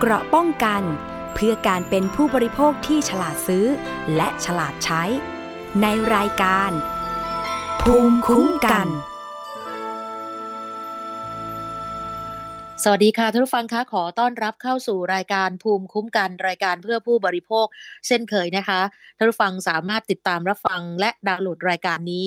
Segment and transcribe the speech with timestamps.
[0.00, 0.82] เกราะป้องกัน
[1.34, 3.66] เพื่อการเป็นผู้บริโภคที่ฉลาดซื้อ
[4.16, 5.02] และฉลาดใช้
[5.82, 6.70] ในรายการ
[7.82, 8.86] ภูมิคุ้มกัน
[12.82, 17.66] สวัสดีค่ะท่านผู้ฟังคะขอต้อนรับเข้าสู่รายการภูมิคุ้มกันรายการเพื่อผู้บริโภค
[18.06, 18.80] เช่นเคยนะคะ
[19.16, 22.26] ท่านผู้ฟังสามารถติดตามรับฟังและดาวน์โหลดรายการนี้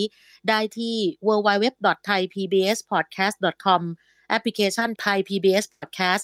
[0.50, 0.96] ได้ที่
[1.28, 3.82] www.thaipbspodcast.com
[4.30, 6.24] แอปพลิเคชัน Thai PBS Podcast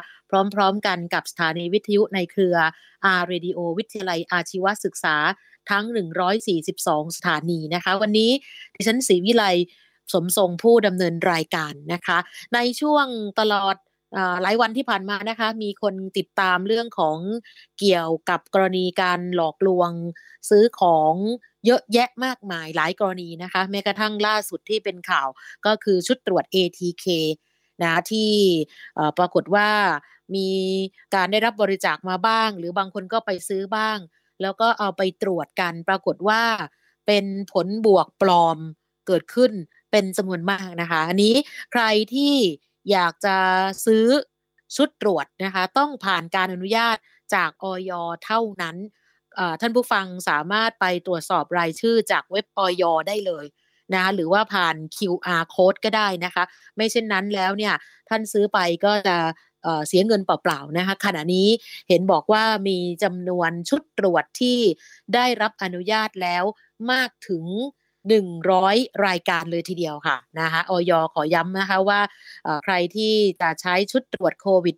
[0.53, 2.57] พร้อมๆกันกับสถานีวิทยุในเครือ
[3.20, 5.15] R Radio วิทยาลัยอาชีวศึกษา
[5.70, 5.85] ทั้ง
[6.51, 8.31] 142 สถานีนะคะ วันนี้
[8.76, 9.45] ดิฉันศรีวิไล
[10.13, 12.17] สมทรงผู้ดำเนินรายการนะคะ
[12.53, 13.07] ในช่วง
[13.39, 13.76] ตลอด
[14.41, 17.17] หลายวันที่ผ่านมานะคะ มีคนติดตามเรื่องของ
[17.79, 19.91] เกี่ยวกับกรณีการหลอกลวง
[20.49, 21.13] ซื้อของ
[21.65, 25.27] เยอะแยะมากมายหลายกรณีนะคะ แม้กระทั่งล่าสุดที่เป็นข่าว
[25.65, 27.05] ก็คือชุดตรวจ ATK
[27.84, 28.31] นะที่
[29.17, 29.70] ปรากฏว่า
[30.35, 30.49] มี
[31.15, 33.97] การได้รับบริจาคมาบ้าง หรือบางคนก็ไปซื้อบ้าง
[34.41, 36.43] แล้วก็เอาไปตรวจกัน ปรากฏว่า
[37.07, 38.57] เป็นผลบวกปลอม
[39.07, 39.51] เกิดขึ้น
[39.91, 41.34] เป็นจำนวนมากนะคะ อันนี้
[41.71, 42.35] ใครที่
[42.91, 43.37] อยากจะ
[43.85, 44.05] ซื้อ
[44.75, 46.97] ชุดตรวจนะคะ ต้องผ่านการอนุญาต
[47.35, 47.91] จากออย
[48.25, 48.77] เท่านั้น
[49.61, 53.45] ท่านผู้ฟังสามารถไปตรวจสอบรายชื่อจากเว็บออยได้เลย
[53.93, 56.43] นะคะหรือว่าผ่าน QR code ก็ได้นะคะ
[56.75, 57.73] ไม่เช่นนั้นแล้วเนี่ย
[58.09, 59.17] ท่านซื้อไปก็จะ
[59.87, 61.47] เสียเงินเปล่าๆนะคะขณะนี้
[61.89, 64.57] เห็นบอกว่ามีจำนวนชุดตรวจที่
[65.16, 66.44] ได้รับอนุญาตแล้ว
[66.91, 67.44] มากถึง
[68.11, 72.00] 100 รายการเลยทีเดียวค่ะนะคะออยขอย้ำนะคะว่า
[72.63, 74.75] ใครที่จะใช้ชุดตรวจโควิด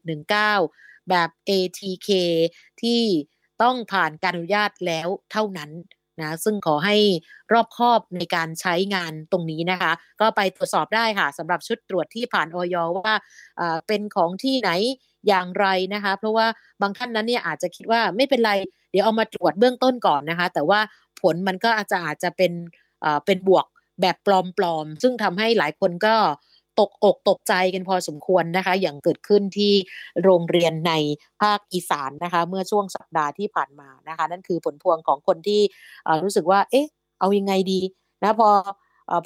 [0.53, 2.09] -19 แบบ ATK
[2.81, 3.02] ที่
[3.61, 5.72] ต้องผ่านการอนุญาตแล้วเท่านั้น
[6.22, 6.97] นะซึ่งขอให้
[7.53, 9.91] รอบคอบในการใช้งานตรงนี้นะคะ
[10.22, 13.13] ก็ไปตรวจสอบได้ค่ะสำหรับชุดตรวจที่ผ่านออยว่า
[13.88, 14.72] เป็นของที่ไหน
[15.28, 16.47] อย่างไรนะคะ เพราะว่า
[16.81, 18.52] บางท่านนั้นเนี่ยอาจจะคิดว่าไม่เป็นไร
[18.91, 20.79] เดี๋ยวเอามาตรวจเบื้องต้นก่อนนะคะ แต่ว่า
[21.22, 22.52] ผลมันก็อาจจะอาจจะเป็น
[23.25, 23.66] เป็นบวก
[24.02, 24.28] แบบป
[24.63, 26.16] ลอมๆ ซึ่งทำให้หลายคนก็
[26.80, 29.74] ตกอกตกใจกันพอสมควรนะคะ อย่างเกิดขึ้นที่
[30.24, 30.94] โรงเรียนใน
[31.41, 35.62] ภาคอีสานนะคะ เมื่อช่วงสัปดาห์ที่ผ่านมานะคะ นั่นคือผลพวงของคนที่
[36.24, 36.88] รู้สึกว่า เอ๊ะ
[37.19, 37.80] เอายังไงดี
[38.24, 38.50] นะพอ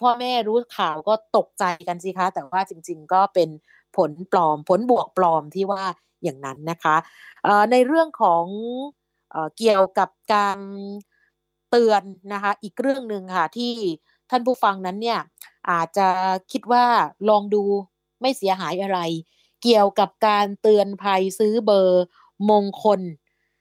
[0.01, 3.49] พ่อแม่รู้ข่าวก็ตกใจกันสิคะ แต่ว่าจริง ๆ ก็เป็น
[3.97, 5.83] ผลปลอม ผลบวกปลอมที่ว่า
[6.23, 6.95] อย่างนั้นนะคะ
[7.71, 8.45] ในเรื่องของ
[9.57, 10.57] เกี่ยวกับการ
[11.71, 12.01] เตือน
[12.33, 13.73] นะคะอีกเรื่องหนึ่งค่ะที่
[14.29, 15.19] ท่านผู้ฟังนั้นเนี่ย
[15.69, 16.07] อาจจะ
[16.51, 16.85] คิดว่า
[17.29, 17.63] ลองดู
[18.21, 18.99] ไม่เสียหายอะไร
[19.63, 22.03] เกี่ยวกับการเตือนภัยซื้อเบอร์
[22.49, 23.01] มงคล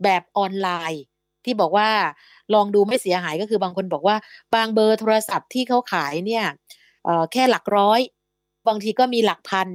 [0.02, 1.02] แบบออนไลน์
[1.44, 1.90] ที่บอกว่า
[2.54, 4.16] ลองดูไม่เสียหายก็คือบางคนบอกว่า
[4.54, 6.44] บางเบอร์โทรศัพท์ที่เขาขายเนี่ย
[7.32, 8.00] แค่หลักร้อย
[8.68, 9.68] บางทีก็มีหลักพัน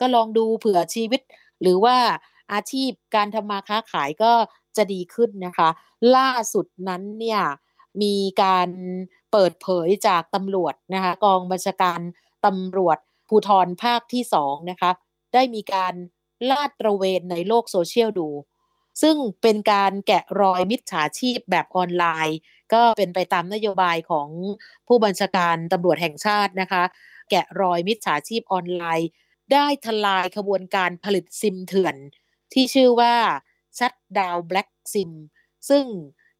[0.00, 1.20] ก็ลองดูเผื่อชีวิต
[1.62, 1.96] หรือว่า
[2.52, 4.32] อาชีพการทำมาค้าขายก็
[4.76, 5.68] จะดีขึ้นนะคะ
[6.16, 7.40] ล่าสุดนั้นเนี่ย
[8.02, 8.68] มีการ
[9.32, 12.00] เปิดเผยจากตำรวจนะคะกองบัญชาการ
[12.46, 12.98] ตำรวจ
[13.28, 14.90] ภูธรภาคที่สองนะคะ
[15.34, 15.94] ได้มีการ
[16.50, 18.28] ลาดตระเวนในโลกโซเชียลดู
[19.02, 22.38] ซึ่งเป็นการแกะรอยมิจฉาชีพแบบออนไลน์
[22.72, 24.28] ก็เป็นไปตามนโยบายของ
[24.88, 26.82] ผู้บัญชาการตำรวจแห่งชาตินะคะ
[27.30, 29.08] แกะรอยมิจฉาชีพออนไลน์
[29.52, 31.96] ได้ทลายขบวนการผลิตซิมเถื่อน
[32.52, 33.14] ที่ชื่อว่า
[33.78, 35.12] ชัดดาวแบล็กซิม
[35.68, 35.84] ซึ่ง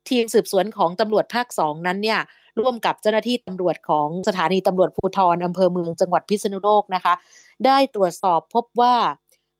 [0.09, 2.21] ทีมสืบสวนของตำรวจภาคสองนั้นเนี่ย
[2.61, 7.15] ร่วมกับเจ้าหน้าที่ตำรวจของสถานีตำรวจภูธรอำเภอเมืองจังหวัดพิษณุโลกนะคะ
[7.67, 8.95] ได้ตรวจสอบพบว่า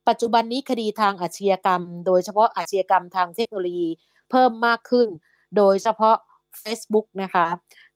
[0.09, 3.89] ปัจจุบันนี้คดีทางอาชญากรรม โดยเฉพาะอาชญากรรมทางเทคโนโลยี
[4.31, 5.09] เพิ่มมากขึ้น
[5.57, 6.17] โดยเฉพาะ
[6.63, 7.47] Facebook นะคะ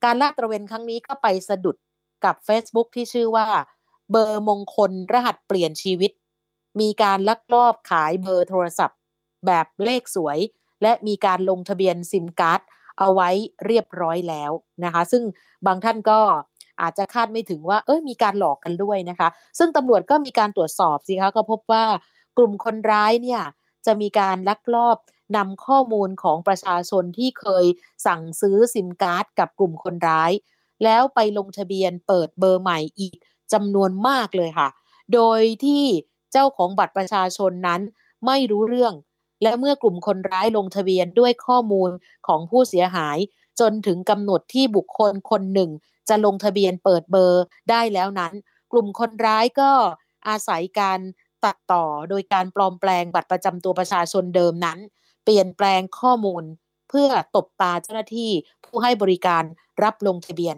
[0.05, 1.77] การลาดตระเวนครั้งนี้ก็ไปสะดุด
[2.25, 3.47] กับ Facebook ที่ชื่อว่า
[4.11, 6.13] เบอร์มงคลรหัสเปลี่ยนชีวิต
[6.81, 8.99] มีการลักลอบขายเบอร์โทรศัพท์
[9.47, 10.39] แบบเลขสวย
[10.83, 12.61] และมีการลงทะเบียนซิมการ์ด
[12.99, 13.31] เอาไว้
[13.67, 14.53] เรียบร้อยแล้ว
[14.85, 15.23] นะคะ ซึ่ง
[15.67, 16.21] บางท่านก็
[16.81, 19.29] อาจจะคาดไม่ถึงว่า เอ้ยมีการหลอกกันด้วยนะคะ
[19.59, 21.85] ซึ่งตำรวจก็มีการตรวจสอบสิคะก็พบว่า
[22.39, 23.43] กลุ่มคนร้ายเนี่ย
[23.87, 24.97] จะมีการลักลอบ
[25.37, 27.65] นำข้อมูลของประชาชนที่เคย
[28.07, 30.33] สั่งซื้อซิมการ์ดกับกลุ่มคนร้าย
[30.85, 33.15] แล้วไปลงทะเบียนเปิดเบอร์ใหม่อีก
[33.53, 34.69] จำนวนมากเลยค่ะ
[35.15, 35.85] โดยที่
[36.33, 37.81] เจ้าของบัตรประชาชนนั้น
[38.27, 38.95] ไม่รู้เรื่อง
[39.43, 41.91] และเมื่อกลุ่มคนร้ายลงทะเบียนด้วยข้อมูล
[42.27, 43.19] ของผู้เสียหาย
[43.61, 45.71] จนถึงกำหนดที่บุคคลคนหนึ่ง
[46.09, 48.33] จะลงทะเบียนเปิดเบอร์ได้แล้วนั้น
[48.73, 49.71] กลุ่มคนร้ายก็
[50.29, 51.01] อาศัยการ
[51.45, 54.79] ตัดต่อโดยการปลอมแปลงบัตรประจำตัวประชาชนเดิมนั้น
[55.25, 56.45] เปลี่ยนแปลงข้อมูล
[56.91, 58.31] เพื่อตบตาเจ้าหน้าที่
[58.65, 59.45] ผู้ให้บริการ
[59.83, 60.57] รับลงทะเบียน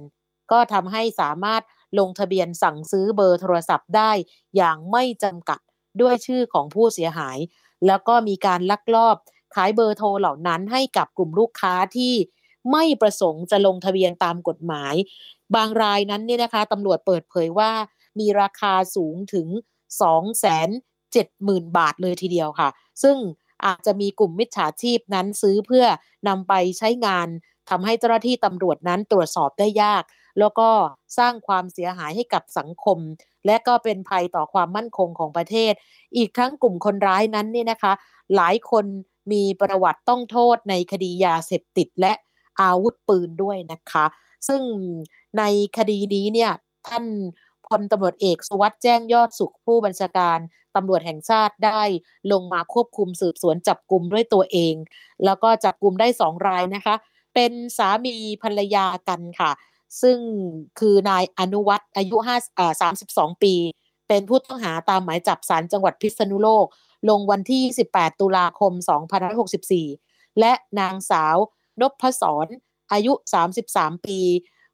[0.51, 1.63] ก็ทำให้สามารถ
[1.99, 4.11] ลงทะเบียนสั่งซื้อเบอร์โทรศัพท์ได้
[4.57, 5.61] อย่างไม่จำกัด
[6.01, 7.39] ด้วยชื่อของผู้เสียหาย
[7.87, 9.17] แล้วก็มีการลักลอบ
[9.55, 12.15] ขายเบอร์โทรเหล่านั้นให้กับกลุ่มลูกค้าที่
[12.73, 14.95] ไม่ประสงค์จะลงทะเบียนตามกฎหมาย
[15.55, 17.73] บางรายนั้นเนี่ยนะคะตำรวจเปิดเผยว่า
[18.19, 19.47] มีราคาสูงถึง
[20.03, 20.69] 2 7 0 0
[21.49, 22.69] 0 0 บาทเลยทีเดียวค่ะ
[23.03, 23.17] ซึ่ง
[23.65, 25.87] อาจจะมีกลุ่มมิจฉาชีพนั้นซื้อเพื่อ
[26.29, 27.29] นำไปใช้งาน
[27.71, 30.03] ทำให้เจ้าหน้าที่ตำรวจนั้นตรวจสอบได้ยาก
[30.39, 30.69] แล้วก็
[31.19, 32.99] สร้างความเสียหายให้กับสังคม
[33.47, 35.73] และก็เป็นภัยต่อความมั่นคงของประเทศ
[36.17, 37.93] อีกทั้งกลุ่มคนร้ายนั้นนี่นะคะ
[38.37, 38.85] หลายคน
[39.33, 42.13] มีประวัติต้องโทษในคดียาเสพติดและ
[42.61, 44.05] อาวุธปืนด้วยนะคะ
[44.49, 44.63] ซึ่ง
[45.39, 45.43] ใน
[45.79, 46.51] คดีนี้เนี่ย
[46.89, 47.05] ท่าน
[47.67, 50.39] พลตำรวจเอกสุวัสด์แจ้งยอดสุขผู้บัญชาการ
[50.77, 51.83] ตำรวจแห่งชาติได้
[52.33, 54.75] ลงมาควบคุมสืบสวนจับกลุ่มด้วยตัวเอง
[55.25, 56.95] แล้วก็จับกลุ่มได้สองรายนะคะ
[57.35, 59.51] เป็นสามีภรรยากันค่ะ
[60.03, 60.19] ซึ่ง
[60.79, 62.73] คือนายอนุวัตรอายุ5อ่า
[63.09, 63.55] 32ปี
[64.09, 66.67] เป็นผู้ต้องหาตามหมายจับศาลจังหวัดพิษณุโลก
[67.09, 67.63] ลงวันที่
[67.93, 68.73] 18ตุลาคม
[69.57, 71.37] 2564 และนางสาว
[71.81, 72.47] นพศร
[72.93, 73.13] อายุ
[73.61, 74.21] 33 ปี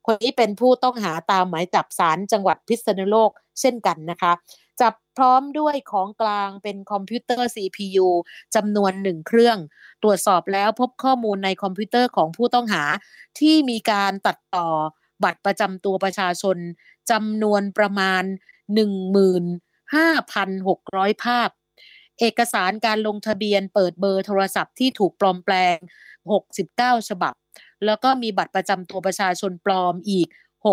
[0.07, 3.31] คนนี้เป็นผู้ต้องหาตามหมายจับศาลจังหวัดพิษณุโลก
[3.61, 4.33] เช่นกันนะคะ
[4.81, 8.07] จับพร้อมด้วยของกลางเป็นคอมพิวเตอร์ CPU
[8.55, 9.59] จำนวนหนึ่งเครื่อง
[10.03, 12.85] ตรวจสอบแล้วพบข้อมูลในคอมพิวเตอร์ของผู้ต้องหา
[13.41, 14.69] ที่มีการตัดต่อ
[15.25, 16.57] บัตรประจำตัวประชาชน
[17.11, 18.23] จำนวนประมาณ
[19.53, 21.49] 15,600 ภาพ
[22.21, 25.77] เอกสารการลงทะเบียนเปิดเบอร์โทรศัพท์ที่ถูกปลอมแปลง
[26.43, 27.35] 69 ฉบับ
[27.87, 30.29] แล้วก็มีบัตรประจำตัวประชาชนปลอมอีก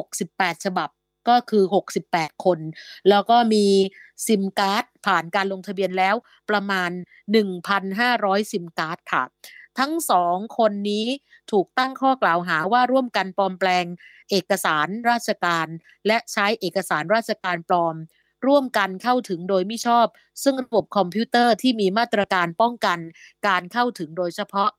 [0.10, 0.90] 68 ฉบับ
[1.30, 1.64] ก็คือ
[2.04, 2.60] 68 คน
[3.10, 3.66] แล้วก็มี
[4.28, 6.16] ซิมการ์ดผ่านการลงทะเบียนแล้ว
[6.50, 6.90] ประมาณ
[7.72, 9.24] 1,500 ซิมการ์ดค่ะ
[9.80, 11.06] ทั้งสองคนนี้
[11.52, 13.86] ถูกตั้งข้อกล่าวหาว่าร่วมกันปลอมแปลง
[14.30, 15.68] เอกสารราชการ
[16.08, 17.96] และใช้เอกสารราชการปลอม
[18.48, 20.08] ร่วมกันเข้าถึงโดยไม่ชอบ
[20.44, 23.00] ซึ่งระบบคอมพิวเตอร์ที่มีมาตรการป้องกัน
[23.48, 24.70] การเข้าถึงโดยเฉพาะ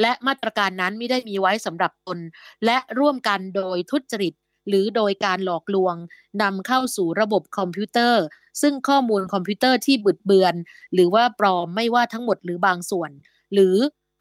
[0.00, 2.18] และมาตรการนั้นไม่ได้มีไว้สำหรับตน
[2.64, 4.34] และร่วมกันโดยทุจริต
[4.68, 5.96] หรือโดยการหลอกลวง
[6.42, 8.22] นำเข้าสู่ระบบคอมพิวเตอร์
[8.62, 10.54] ซึ่งข้อมูลคอมพิวเตอร์ที่บิดเบือน
[10.94, 13.10] หรือว่าปลอมไม่ว่าทั้งหมดหรือบางส่วน
[13.52, 13.76] หรือ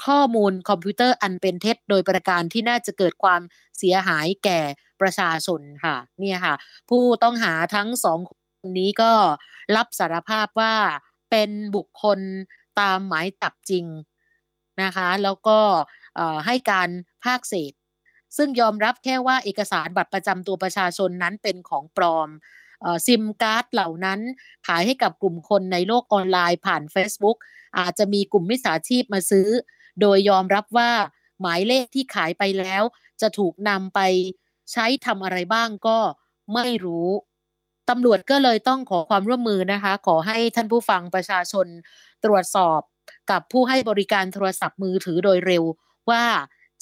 [0.05, 3.41] ข้อมูลคอมพิวเตอร์อันเป็นเท็จ โดยประการที่น่าจะเกิดความ
[3.77, 4.59] เสียหายแก่
[5.01, 6.55] ประชาชนค่ะเนี่ยค่ะ
[6.89, 8.31] ผู้ต้องหาทั้งสองค
[8.67, 9.11] นนี้ก็
[9.75, 10.75] รับสารภาพว่า
[11.31, 12.19] เป็นบุคคล
[12.79, 13.85] ตามหมายจับจริง
[14.83, 15.59] นะคะ แล้วก็
[16.45, 16.89] ให้การ
[17.25, 17.73] ภาคเสธ
[18.37, 22.29] ซึ่งยอมรับแค่ว่าเอกสารบัตรประจำตัวประชาชนนั้นเป็นของปลอม
[23.05, 24.19] ซิมการ์ดเหล่านั้น
[24.67, 27.37] ขายให้กับกลุ่มคนในโลกออนไลน์ผ่าน Facebook
[27.79, 29.47] อาจจะมีกลุ่มมิจฉาชีพมาซื้อ
[30.01, 30.91] โดยยอมรับว่า
[31.41, 32.83] หมายเลขที่ขายไปแล้ว
[33.21, 33.99] จะถูกนำไป
[34.71, 35.97] ใช้ทำอะไรบ้างก็
[36.53, 37.09] ไม่รู้
[37.89, 41.67] ตำรวจก็เลยต้องขอความร่วมมือนะคะ ขอให้ท่านผู้ฟังประชาชน
[42.25, 42.81] ตรวจสอบ
[43.31, 45.63] กับผู้ให้บริการโทรศัพท์มือถือโดยเร็ว
[46.09, 46.23] ว่า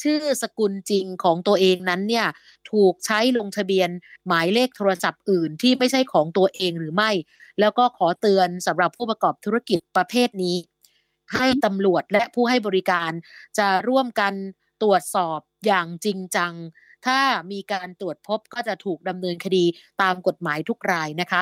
[0.03, 2.27] ชื่อสกุลจริงของตัวเองนั้นเนี่ย
[2.71, 3.89] ถูกใช้ลงทะเบียน
[4.27, 7.11] หมายเลขโทรศัพท์อื่นที่ไม่ใช่ของตัวเองหรือไม่
[7.59, 10.56] แล้วก็ขอเตือนสำหรับผู้ประกอบธุรกิจประเภทนี้
[11.35, 13.11] ให้ตำรวจและผู้ให้บริการ
[13.57, 14.33] จะร่วมกัน
[14.83, 16.54] ตรวจสอบอย่างจริงจัง
[17.06, 17.19] ถ้า
[17.51, 19.66] มีการตรวจพบก็จะถูกดำเนินคดี
[20.01, 21.42] ตามกฎหมายทุกรายนะคะ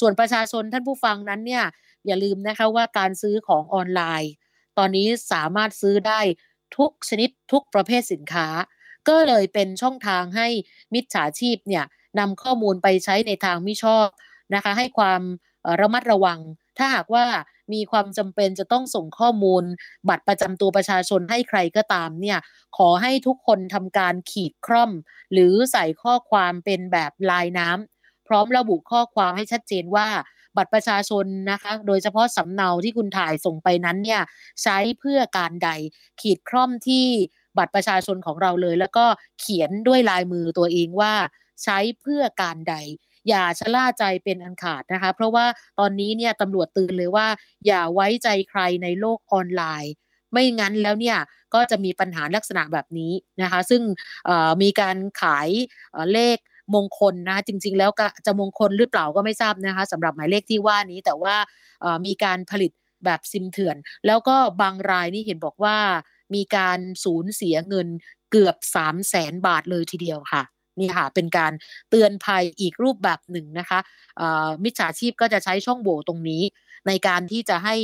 [0.00, 1.64] ส่วนประชาชนท่านผู้ฟังนั้นเนี่ย
[2.06, 4.32] อย่าลืมนะคะว่าการซื้อของออนไลน์
[4.78, 6.20] ตอนนี้สามารถซื้อได้
[6.78, 8.46] ทุกชนิดทุกประเภทสินค้า
[9.08, 10.48] ก็เลยเป็นช่องทางให้
[10.94, 11.84] มิจฉาชีพเนี่ย
[12.18, 14.06] นำข้อมูลไปใช้ในทางไม่ชอบ
[14.54, 15.22] นะคะ ให้ความ
[15.80, 16.38] ระมัดระวัง
[16.78, 17.24] ถ้าหากว่า
[17.72, 19.64] มีความจำเป็นจะต้องส่งข้อมูล
[20.08, 22.38] บัตรประจำตัวประชาชนให้ใครก็ตามเนี่ย
[22.76, 24.90] ขอให้ทุกคนทำการขีดคร่อม
[25.32, 30.08] หรือใส่ข้อความเป็นแบบลายน้ำพร้อมระบุข้อความให้ชัดเจนว่า
[30.56, 34.22] บัตรประชาชนนะคะ โดยเฉพาะสำเนาที่คุณถ่ายส่งไปนั้นเนี่ย
[34.62, 35.70] ใช้เพื่อการใด
[36.20, 37.06] ขีดคร่อมที่
[37.58, 39.06] บัตรประชาชนของเราเลย แล้วก็
[39.40, 41.14] เขียนด้วยลายมือตัวเองว่า
[41.64, 42.74] ใช้เพื่อการใด
[43.28, 45.46] อย่าชะล่าใจเป็นอันขาดนะคะ เพราะว่า
[45.78, 47.26] ตอนนี้เนี่ยตำรวจตื่นเลยว่า
[47.66, 49.92] อย่าไว้ใจใครในโลกออนไลน์
[50.32, 51.18] ไม่งั้นแล้วเนี่ย
[51.54, 53.82] ก็จะมีปัญหาลักษณะแบบนี้นะคะ ซึ่ง
[54.62, 55.48] มีการขาย
[56.12, 56.38] เลข
[56.74, 61.34] มงคลนะจริง ๆ แล้วก็จะมงคลหรือเปล่าก็ไม่ทราบนะคะสำหรับหมายเลขที่ว่านี้แต่ว่า
[62.06, 62.72] มีการผลิต
[63.04, 65.76] แบบซิมเถื่อน แล้วก็บางรายนี่เห็นบอกว่า
[66.34, 67.88] มีการสูญเสียเงิน
[68.30, 70.42] เกือบ3 0 0แสนบาทเลยทีเดียวค่ะ
[70.80, 71.52] นี่ค่ะเป็นการ
[71.90, 73.78] เตือนภัยอีกรูปแบบหนึ่งนะคะ
[74.64, 76.42] มิจฉาชีพก็จะใช้ช่องโหว่ตรงนี้
[76.86, 77.76] ในการที่จะให้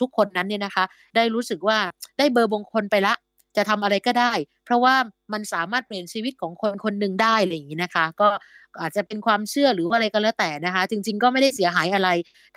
[0.00, 0.84] ทุกคนนั้นเนี่ยนะคะ
[1.16, 1.78] ได้รู้สึกว่า
[2.18, 3.14] ได้เบอร์บงคลไปละ
[3.56, 4.32] จะทำอะไรก็ได้
[4.64, 4.94] เพราะว่า
[5.32, 8.28] มันสามารถเปลี่ยนชีวิตของคนคนหนึ่งได้อะไรอย่างนี้นะคะ ก็
[8.80, 12.08] อาจจะเป็นความเชื่อหรือว่าอะไรก็แล้วแต่นะคะ จริง ๆ ก็ไม่ได้เสียหายอะไร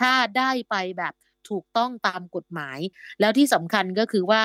[0.01, 1.13] ถ้าได้ไปแบบ
[1.50, 2.79] ถูกต้องตามกฎหมาย
[3.19, 4.43] แล้วที่สำคัญก็คือว่า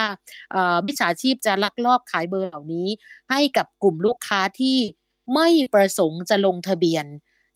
[0.86, 2.88] มิจฉาชีพจะลักลอบขายเบอร์เหล่านี้
[3.30, 4.78] ให้กับกลุ่มลูกค้าที่
[5.34, 7.04] ไม่ประสงค์จะลงทะเบียน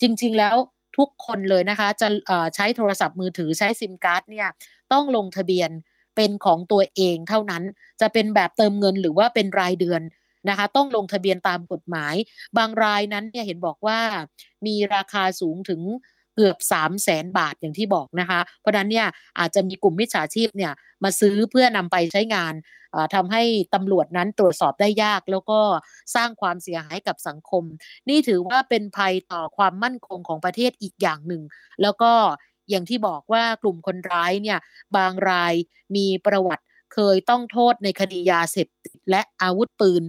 [0.02, 0.56] จริง ๆ แล้ว
[0.98, 2.08] ทุกคนเลยนะคะ จะ
[2.54, 4.48] ใช้โทรศัพท์มือถือใช้ซิมการ์ดเนี่ย
[4.92, 5.70] ต้องลงทะเบียน
[6.16, 7.62] เป็นของตัวเองเท่านั้น
[8.00, 10.02] จะเป็นแบบเติมเงินหรือว่าเป็นรายเดือน
[10.48, 12.14] นะคะ ต้องลงทะเบียนตามกฎหมาย
[12.58, 13.98] บางรายนั้นเนี่ยเห็นบอกว่า
[14.66, 15.80] มีราคาสูงถึง
[16.36, 19.06] เกือบ3 0 0แสนบาทอย่างที่บอกนะคะ เพราะนั้นเนี่ย
[19.38, 20.72] อาจจะมีกลุ่มมิจฉาชีพเนี่ย
[21.04, 22.54] มาซื้อเพื่อนำไปใช้งาน
[23.14, 23.42] ทำให้
[23.74, 25.60] ตำรวจนั้นตรวจสอบได้ยาก แล้วก็
[26.14, 27.64] สร้างความเสียหายกับสังคม
[28.08, 31.42] นี่ถือว่าเป็นภัยต่อความมั่นคงของประเทศอีกอย่างหนึ่ง
[31.82, 32.12] แล้วก็
[32.70, 34.58] อย่างที่บอกว่ากลุ่มคนร้ายเนี่ย
[34.96, 35.54] บางราย
[35.96, 40.02] มีประวัติเคยต้องโทษในคดียาเสพติดและอาวุธปืน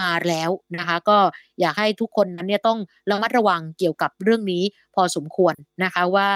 [0.00, 1.18] มาแล้วนะคะ ก็
[1.60, 2.78] อยากให้ทุกคนนั้นเนี่ยต้อง
[3.10, 4.62] ระมัดระวังเกี่ยวกับเรื่องนี้
[4.94, 6.28] พอสมควรนะคะว่า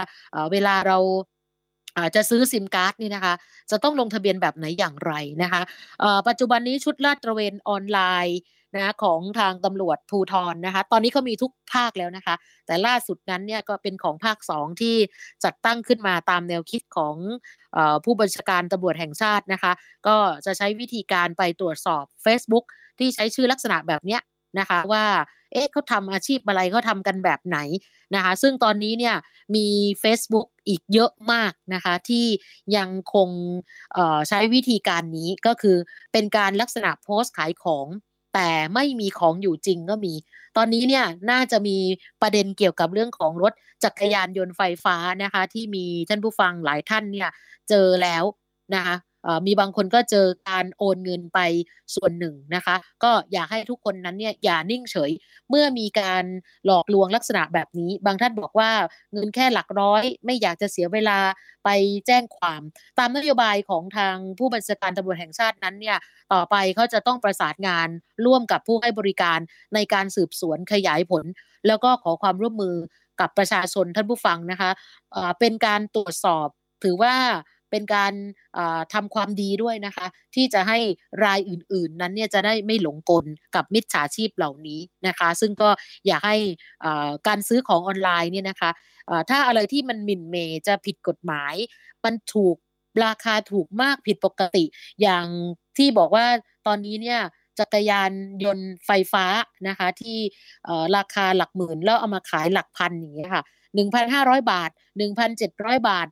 [0.52, 0.98] เวลาเรา
[2.14, 3.34] จะซื้อซิมการ์ดนี่นะคะ
[3.70, 5.12] จะต้องลงทะเบียนแบบไหนอย่างไร
[5.42, 5.62] นะคะ
[6.28, 8.38] ปัจจุบันนี้ชุดลาดตระเวนออนไลน์
[8.76, 12.34] นะของทางตำรวจภูธรนะคะ ตอนนี้เขามีทุกภาคแล้วนะคะ
[12.66, 14.96] แต่ล่าสุดนั้นเนี่ยก็เป็นของภาคสองที่
[15.44, 17.16] จัดตั้งขึ้นมาตามแนวคิดของ
[18.04, 19.72] ผู้บัญชาการตำรวจแห่งชาตินะคะ
[20.06, 22.64] ก็จะใช้วิธีการไปตรวจสอบ Facebook
[22.98, 24.20] ที่ใช้ชื่อลักษณะแบบเนี้ย
[24.58, 25.04] นะคะว่า
[25.52, 27.58] เอ๊ะเขาทำอาชีพอะไรเขาทำกันแบบไหน
[28.14, 29.16] นะคะ ซึ่งตอนนี้เนี่ย
[29.54, 29.66] มี
[30.02, 32.26] Facebook อีกเยอะมากนะคะที่
[32.76, 33.28] ยังคง
[34.28, 35.76] ใช้วิธีการนี้ก็คือ
[36.12, 37.86] เป็นการลักษณะโพสต์ขายของ
[38.34, 40.12] แต่ไม่มีของอยู่จริงก็มี
[40.56, 41.76] ตอนนี้เนี่ยน่าจะมี
[42.22, 43.52] ประเด็นเกี่ยวกับเรื่องของรถ
[43.84, 47.28] จักรยานยนต์ไฟฟ้านะคะ ที่มีท่านผู้ฟังหลายท่านเนี่ย
[47.68, 48.24] เจอแล้ว
[48.74, 48.96] นะคะ
[49.46, 51.38] มีบางคนก็เจอการโอนเงินไป
[51.94, 55.10] ส่วนหนึ่งนะคะ ก็อยากให้ทุกคนนั้นเนี่ยอย่านิ่งเฉย
[55.50, 56.24] เมื่อมีการ
[56.66, 58.70] หลอกลวงลักษณะแบบนี้ บางท่านบอกว่า
[59.12, 61.18] เงินแค่หลักร้อย ไม่อยากจะเสียเวลา
[61.64, 61.68] ไป
[62.06, 62.62] แจ้งความ
[62.98, 65.98] ตามนโยบายของทางผู้บัญชาการตำรวจแห่งชาตินั้นเนี่ย
[66.32, 67.88] ต่อไปเขาจะต้องประสานงาน
[68.26, 69.38] ร่วมกับผู้ให้บริการ
[69.74, 71.24] ในการสืบสวนขยายผล
[71.66, 72.76] แล้วก็ขอความร่วมมือ
[73.20, 74.70] กับประชาชนท่านผู้ฟังนะคะ
[75.38, 76.48] เป็นการตรวจสอบ
[76.84, 77.14] ถือว่า
[77.72, 78.12] เป็นการ
[78.94, 80.78] ทำความดีด้วยนะคะ ที่จะให้
[81.24, 83.24] รายอื่น ๆ นั้นเนี่ยจะได้ไม่หลงกล
[83.54, 85.70] กับมิจฉาชีพเหล่านี้นะคะ ซึ่งก็
[86.06, 86.36] อยากให้
[87.28, 88.70] การซื้อของออนไลน์เนี่ยนะคะ
[89.30, 90.36] ถ้าอะไรที่มันหมิ่นเม
[90.66, 91.54] จะผิดกฎหมาย
[92.04, 92.56] มันถูก
[93.04, 94.64] ราคาถูกมากผิดปกติ
[95.02, 95.26] อย่าง
[95.76, 96.26] ที่บอกว่า
[96.66, 97.20] ตอนนี้เนี่ย
[97.58, 98.12] จักรยาน
[98.44, 99.24] ยนต์ไฟฟ้า
[99.68, 100.18] นะคะที่
[100.96, 103.42] ราคาหลักหมื่นแล้วเอามาขายหลักพันอย่างเงี้ยค่ะ
[103.96, 104.70] 1,500 บาท
[105.28, 106.06] 1,700 บาท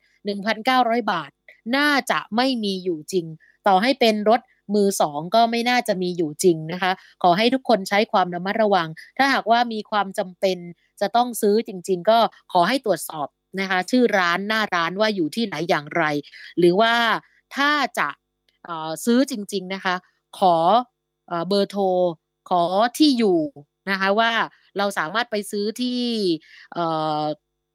[0.52, 1.30] 1,900 บาท
[1.76, 3.26] น่าจะไม่มีอยู่จริง
[3.66, 4.40] ต่อให้เป็นรถ
[4.74, 8.88] มือสองก็ไม่น่าจะมีอยู่จริงนะคะ ขอให้ทุกคนใช้ความระมัดระวัง
[9.18, 10.58] ถ้าหากว่ามีความจำเป็น
[11.00, 12.18] จะต้องซื้อจริง ๆ ก็
[12.52, 13.28] ขอให้ตรวจสอบ
[13.60, 16.04] นะคะ ชื่อร้านหน้าร้านว่าอยู่ที่ไหนอย่างไร
[16.58, 16.94] หรือว่า
[17.56, 18.08] ถ้าจะ
[19.04, 19.94] ซื้อจริง ๆนะคะ
[20.38, 20.56] ขอ
[21.48, 21.84] เบอร์โทร
[22.50, 22.62] ขอ
[22.98, 23.40] ที่อยู่
[23.90, 24.32] นะคะว่า
[24.78, 26.00] เราสามารถไปซื้อที่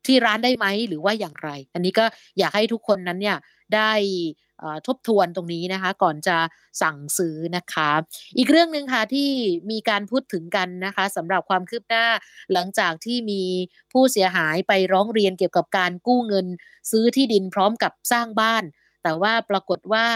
[0.08, 2.06] ที่ร้านได้ไหมหรือว่าอย่างไร อันนี้ก็
[2.40, 3.38] อยากให้ทุกคนนั้นเนี่ย
[3.76, 3.92] ได้
[4.88, 6.38] ทบทวนตรงนี้นะคะ ก่อนจะ
[6.82, 7.90] สั่งซื้อนะคะ
[8.38, 9.30] อีกเรื่องหนึ่งค่ะที่
[9.72, 12.06] มีการพูดถึงกันนะคะสำหรับความคืบหน้า
[12.54, 13.44] หลังจากที่มี
[13.92, 16.48] ผู้เสียหายไปร้องเรียนเกี่ยวกับการกู้เงิน
[16.92, 18.64] ซื้อที่ดินพร้อมกับสร้างบ้าน
[19.04, 20.08] แต่ว่าปรากฏว่า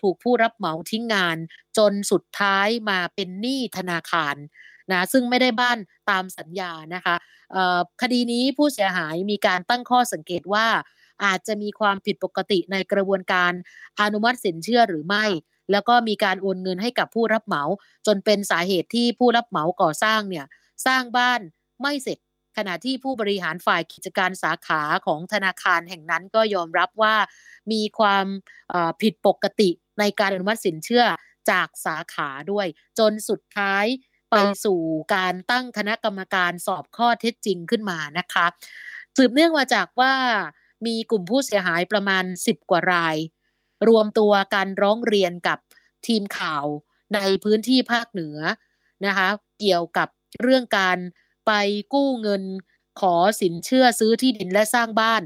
[0.00, 1.36] ถูกผู้รับเหมาทิ้งงาน
[1.78, 4.36] จนสุดท้ายมาเป็นหนี้ธนาคาร
[4.92, 5.78] นะซึ่งไม่ได้บ้าน
[6.10, 7.14] ตามสัญญานะคะ
[8.02, 10.66] คดีนี้ผู้เสียหายมีการตั้งข้อสังเกตว่า
[11.24, 13.52] อาจจะมีความผิดปกติในกระบวนการ
[14.00, 15.24] อนุมัติสินเชื่อหรือไม่
[15.72, 17.62] แล้วก็มีการโอนเงินให้กับผู้รับเหมา
[18.06, 20.46] จนเป็นสาเหตุที่ผู้รับเหมาก่อสร้างเนี่ย
[20.86, 21.40] สร้างบ้าน
[21.82, 22.18] ไม่เสร็จ
[22.56, 27.16] ขณะที่ผู้บริหารฝ่ายกิจการสาขาของธนาคารแห่งนั้นก็ยอมรับว่า
[27.72, 28.26] มีความ
[29.02, 31.04] ผิดปกติในการอนุมัติสินเชื่อ
[31.50, 32.66] จากสาขาด้วย
[32.98, 33.84] จนสุดท้าย
[34.30, 34.80] ไปสู่
[35.14, 38.46] การตั้งคณะกรรมการสอบข้อเท็จจริงขึ้นมานะคะ
[39.16, 40.14] สืบเนื่องมาจากว่า
[40.86, 43.16] มีกลุ่มผู้เสียหายประมาณ 10 กว่าราย
[43.88, 45.58] รวมตัวการร้องเรียนกับ
[46.06, 46.64] ทีมข่าว
[47.14, 48.38] ในพื้นที่ภาคเหนือ
[49.06, 49.28] นะคะ
[49.60, 50.08] เกี่ยวกับ
[50.42, 50.98] เรื่องการ
[51.46, 51.52] ไป
[51.94, 52.42] กู้เงิน
[53.00, 55.22] ขอสินเชื่อซื้อที่ดินและสร้างบ้าน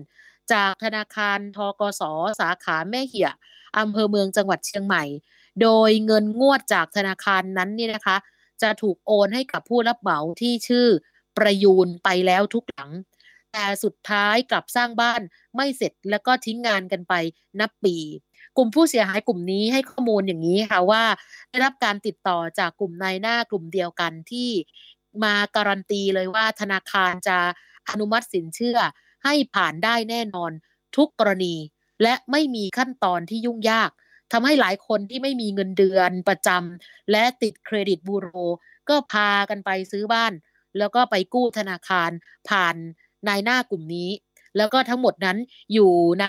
[0.52, 2.02] จากธนาคารทกส
[2.40, 3.30] สาขาแม่เหี่ย
[3.78, 5.04] อำเภอเมืองจังหวัดเชียงใหม่
[5.62, 8.16] โดยเงินงวดจากธนาคารนั้นนี่นะคะ
[8.62, 10.86] จะถูกโอนให้กับผู้รับเหมาที่ชื่อ
[11.36, 12.90] ประยูนไปแล้วทุกหลัง
[13.52, 15.20] แต่สุดท้ายกลับสร้างบ้าน
[15.56, 17.14] ไม่เสร็จแล้วก็ทิ้งงานกันไป
[17.60, 17.96] นับปี
[18.56, 21.04] กลุ่มผู้เสียหายกลุ่มนี้ให้ข้อมูลอย่างนี้ค่ะว่า
[21.50, 24.50] ได้รับการติดต่อจากกลุ่มนายหน้ากลุ่มเดียวกันที่
[25.24, 27.38] มาการันตีเลยว่าธนาคารจะ
[27.90, 28.78] อนุมัติสินเชื่อ
[29.24, 30.52] ให้ผ่านได้แน่นอน
[30.96, 31.54] ทุกกรณี
[32.02, 33.90] และไม่มีขั้นตอนที่ยุ่งยาก
[34.32, 38.26] ทำให้หลายคนที่ไม่มีเงินเดือนประจำและติดเครดิตบูโร
[38.88, 40.32] ก็พากันไปซื้อบ้าน
[40.78, 42.10] แล้วก็ไปกู้ธนาคาร
[42.48, 42.76] ผ่าน
[43.28, 44.10] นายหน้ากลุ่มนี้
[44.56, 45.38] แล้วก็ทั้งหมดนั้น
[45.72, 46.26] อยู่ใน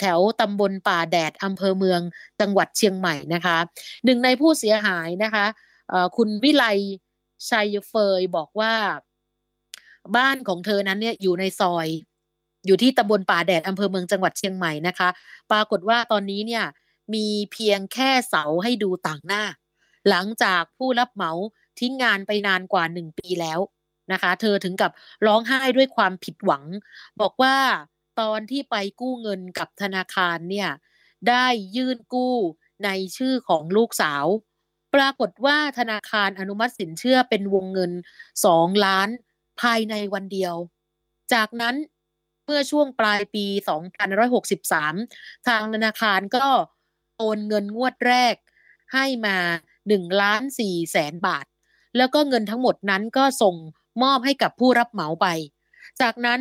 [0.00, 2.00] แถวตำบลป่าแดดอำเภอเมือง
[2.40, 3.56] จังหวัดเชียงใหม่นะคะ
[4.04, 5.44] หนึ่งในผู้เสียหายนะคะ
[6.16, 6.64] คุณวิไล
[7.50, 8.74] ชัยเฟยบอกว่า
[10.16, 11.88] บ้านของเธอนั้นเนี่ยอยู่ในซอย
[12.66, 15.08] อยู่ที่ตำบลป่าแดดอำเภอเมืองจังหวัดเชียงใหม่นะคะ
[15.50, 16.64] ปรากฏว่าตอนนี้เนี่ย
[17.14, 19.44] มีเพียงแค่เสาให้ดูต่างหน้า
[20.08, 21.32] หลังจากผู้รับเหมา
[21.78, 23.60] ทิ้งงานไปนานกว่าหนึ่งปีแล้ว
[24.12, 24.90] นะคะ เธอถึงกับ
[25.26, 26.64] ร้องไห้ด้วยความผิดหวัง
[27.20, 27.56] บอกว่า
[28.20, 30.68] ตอนที่ไปกู้เงินกับธนาคารเนี่ย
[31.28, 32.34] ได้ยื่นกู้
[32.84, 34.26] ในชื่อของลูกสาว
[34.94, 37.92] ปรากฏว่าธนาคารอนุมัติสินเชื่อเป็นวงเงิน
[38.44, 39.08] สองล้าน
[39.60, 40.54] ภายในวันเดียว
[41.34, 41.74] จากนั้น
[42.44, 43.46] เมื่อช่วงปลายปี
[44.26, 46.46] 2563 ทางธนาคารก็
[47.18, 48.34] โอนเงินงวดแรก
[48.94, 49.36] ให้มา
[49.80, 51.46] 1ล้าน4แสนบาท
[51.96, 53.54] แล้วก็เงินทั้งหมดนั้นก็ส่ง
[54.02, 55.26] มอบให้กับผู้รับเหมาไป
[56.00, 56.40] จากนั้น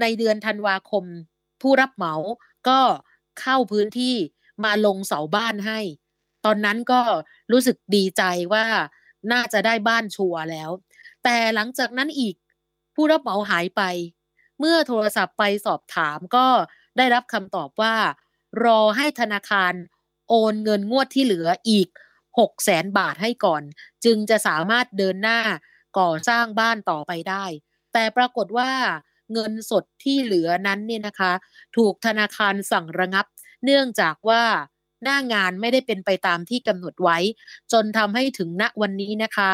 [0.00, 1.04] ในเดือนธันวาคม
[1.62, 2.14] ผู้รับเหมา
[2.68, 2.80] ก็
[3.40, 4.14] เข้าพื้นที่
[4.64, 5.80] มาลงเสาบ้านให้
[6.44, 7.00] ตอนนั้นก็
[7.52, 8.64] รู้สึกดีใจว่า
[9.32, 10.70] น่าจะได้บ้านชัวร์แล้ว
[11.24, 12.34] แต่หลังจากนั้นอีก
[12.94, 13.82] ผู้รับเหมาหายไป
[14.58, 16.46] เมื่อโทรศัพท์ไปสอบถามก็
[16.96, 17.94] ได้รับคำตอบว่า
[18.64, 19.72] รอให้ธนาคาร
[20.28, 21.88] โอนเงินงวดที่เหลืออีก
[22.28, 23.62] 6แสนบาทให้ก่อน
[24.04, 25.40] จึงจะสามารถเดินหน้า
[25.98, 27.44] ก่อสร้างบ้านต่อไปได้
[27.92, 28.70] แต่ปรากฏว่า
[29.32, 31.32] เงินสดที่เหลือนั้นเนี่ยนะคะ
[31.76, 33.26] ถูกธนาคารสั่งระงับ
[33.64, 34.42] เนื่องจากว่า
[35.04, 37.18] หน้างานไม่ได้เป็นไปตามที่กำหนดไว้
[37.72, 39.52] จนทำให้ถึงณวันนี้นะคะ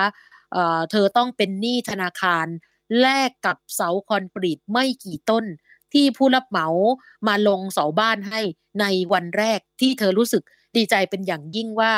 [0.53, 2.47] เเธอต้องเป็นหนี้ธนาคาร
[3.01, 5.45] แลกกับเสาคอนกรีตไม่กี่ต้น
[5.93, 6.69] ที่ผู้รับเหมา
[7.27, 8.41] มาลงเสาบ้านให้
[8.81, 10.43] ในวันแรกที่เธอรู้สึก
[10.77, 11.93] ดีใจเป็นอย่างยิ่งว่า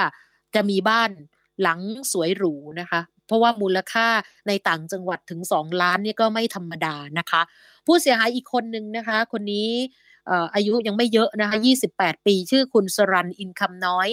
[0.55, 1.11] จะมีบ้าน
[1.63, 1.81] หลัง
[2.13, 4.07] สวยหรูนะคะ เพราะว่ามูลค่า
[4.49, 7.41] ในต่างจังหวัดถึงสองล้านนี่ก็ไม่ธรรมดานะคะ
[7.87, 9.71] ผู้เสียหายอีกคนหนึ่งนะคะ คนนี้
[10.55, 11.57] อายุยังไม่เยอะนะคะ
[11.93, 14.09] 28 ปีชื่อคุณสรันอินคำน้อย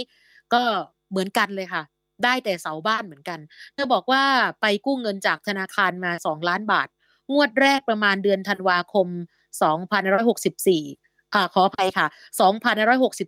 [0.53, 0.61] ก็
[1.09, 1.83] เหมือนกันเลยค่ะ
[2.23, 3.39] ได้แต่เสาบ้านเหมือนกัน
[3.73, 4.23] เธอบอกว่า
[4.61, 6.87] ไปกู้เงินจากธนาคารมา 2 ล้านบาท
[7.33, 9.07] งวดแรกประมาณเดือนธันวาคม
[9.71, 11.00] 2564
[11.33, 12.07] อ่าขออภัยค่ะ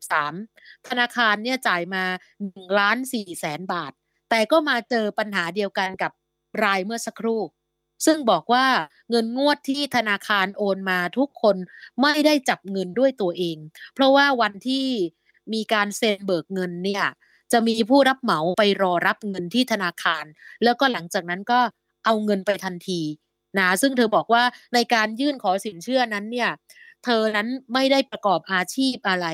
[0.04, 2.04] 2,163 ธนาคารเนี่ยจ่ายมา
[2.42, 3.92] 1ล้าน4แสนบาท
[4.30, 6.12] แต่ก็มาเจอปัญหาเดียวกันกับ
[6.64, 7.42] รายเมื่อสักครู่
[8.06, 8.66] ซึ่งบอกว่า
[9.10, 11.58] เงินงวดที่ธนาคารโอนมาทุกคน
[12.02, 13.58] ไม่ได้จับเงินด้วยตัวเอง
[13.94, 14.88] เพราะว่าวันที่
[15.54, 17.04] มีการเซ็นเบิกเงินเนี่ย
[17.52, 20.26] จะมีผู้รับเหมาไปรอรับเงินที่ธนาคาร
[20.64, 21.60] แล้วก็หลังจากนั้นก็
[22.06, 23.02] เอาเงินไปทันที
[23.60, 26.50] นะซึ่งเธอบอกว่าในการยื่นขอสินเชื่อนั้นเนี่ย
[27.06, 29.28] เธอนั้นไม่ได้ประกอบอาชีพอะไร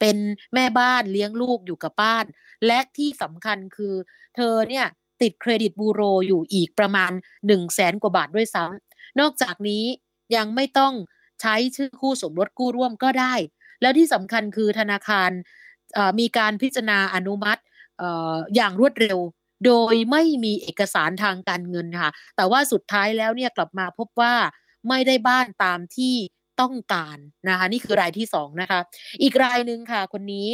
[0.00, 0.16] เป็น
[0.54, 2.24] แม่บ้านเลี้ยงลูกอยู่กับบ้าน
[2.66, 3.94] และที่สำคัญคือ
[4.36, 4.86] เธอเนี่ย
[5.22, 9.84] ติดเครดิตบูโรอยู่อีกประมาณ1นึ่งแสนกว่าบาทด้วยซ้ำนอกจากนี้
[10.36, 10.92] ยังไม่ต้อง
[11.40, 13.34] ใช้ชื่อคู่สมรสกู้ร่วมก็ได้
[13.80, 15.30] แล้วที่สำคัญคือธนาคาร
[16.20, 17.60] มีการพิจารณาอนุมัติ
[18.54, 19.18] อย่างรวดเร็ว
[19.66, 24.34] โดยไม่มีเอกสารทางการเงินค่ะ แต่ว่าสุดท้ายแล้วเนี่ยกลับมาพบว่า
[24.88, 26.14] ไม่ได้บ้านตามที่
[26.60, 27.18] ต้องการ
[27.48, 28.80] นะคะนี่คือรายที่สองนะคะ
[29.22, 30.48] อีกรายหนึ่งค่ะคนนี้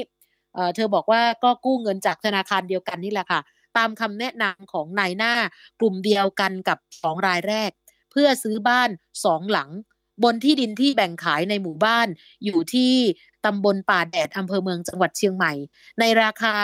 [0.75, 3.41] เธอบอกว่าก็กู้เงินจากธนาคารเดียวกันนี่แหละค่ะ
[3.77, 5.33] ตามคำแนะนำของนายหน้า
[5.81, 7.71] กลุ่มเดียวกันกับสองรายแรก
[8.11, 8.91] เพื่อซื้อบ้าน
[9.25, 9.71] สองหลัง
[10.25, 12.09] บนที่ดินที่แบ่งขายในหมู่บ้าน
[12.45, 12.95] อยู่ที่
[13.45, 15.53] ตำบลป่าแดดอำเภอเมืองจังหวัดเชียงใหม่
[16.01, 16.57] ในราคา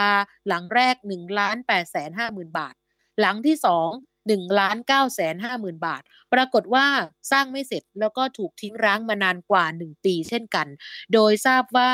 [0.49, 2.75] หลังแรก1ล้าน8แสนห้าหมื่นบาท
[3.21, 3.89] หลังที่สอง
[4.27, 6.87] 1ล้าน9แสนห้าหมื่นบาท ปรากฏว่า
[7.31, 10.67] สร้างไม่เสร็จแล้วก็ถูกทิ้งร้างมานานกว่า 1 ปีเช่นกัน
[11.13, 11.93] โดยทราบว่า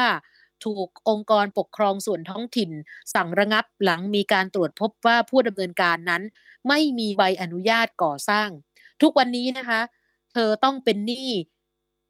[0.64, 2.70] ถูกองค์กรปกครองส่วนท้องถิ่น
[3.14, 6.22] สั่งระงับหลังมีการตรวจพบว่าผู้ดำเนินการนั้น
[6.68, 8.48] ไม่มีใบอนุญาตก่อสร้าง
[9.02, 9.80] ทุกวันนี้นะคะ
[10.32, 11.28] เธอต้องเป็นหนี้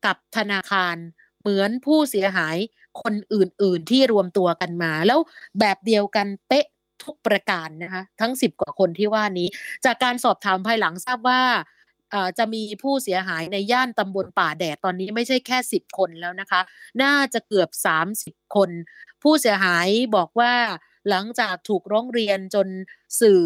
[0.07, 0.97] กับธนาคาร
[1.41, 2.57] เหมือนผู้เสียหาย
[3.03, 5.21] คนอื่นๆที่รวมตัวกันมา แล้ว
[5.61, 6.67] แบบเดียวกันเป๊ะ
[7.05, 9.49] ทุกประการนะคะทั้ง 10 กว่าคนที่ว่านี้
[9.85, 11.43] จากการสอบถามภายหลังทราบว่า
[12.39, 16.61] จะมีผู้เสียหายในย่านตำบลป่าแดดตอนนี้ไม่ใช่แค่ 10 คนแล้วนะคะ
[17.03, 17.69] น่าจะเกือบ
[18.27, 18.71] 30 คน
[19.23, 20.55] ผู้เสียหายบอกว่า
[21.09, 22.69] หลังจากถูกร้องเรียนจน
[23.21, 23.43] สื่อ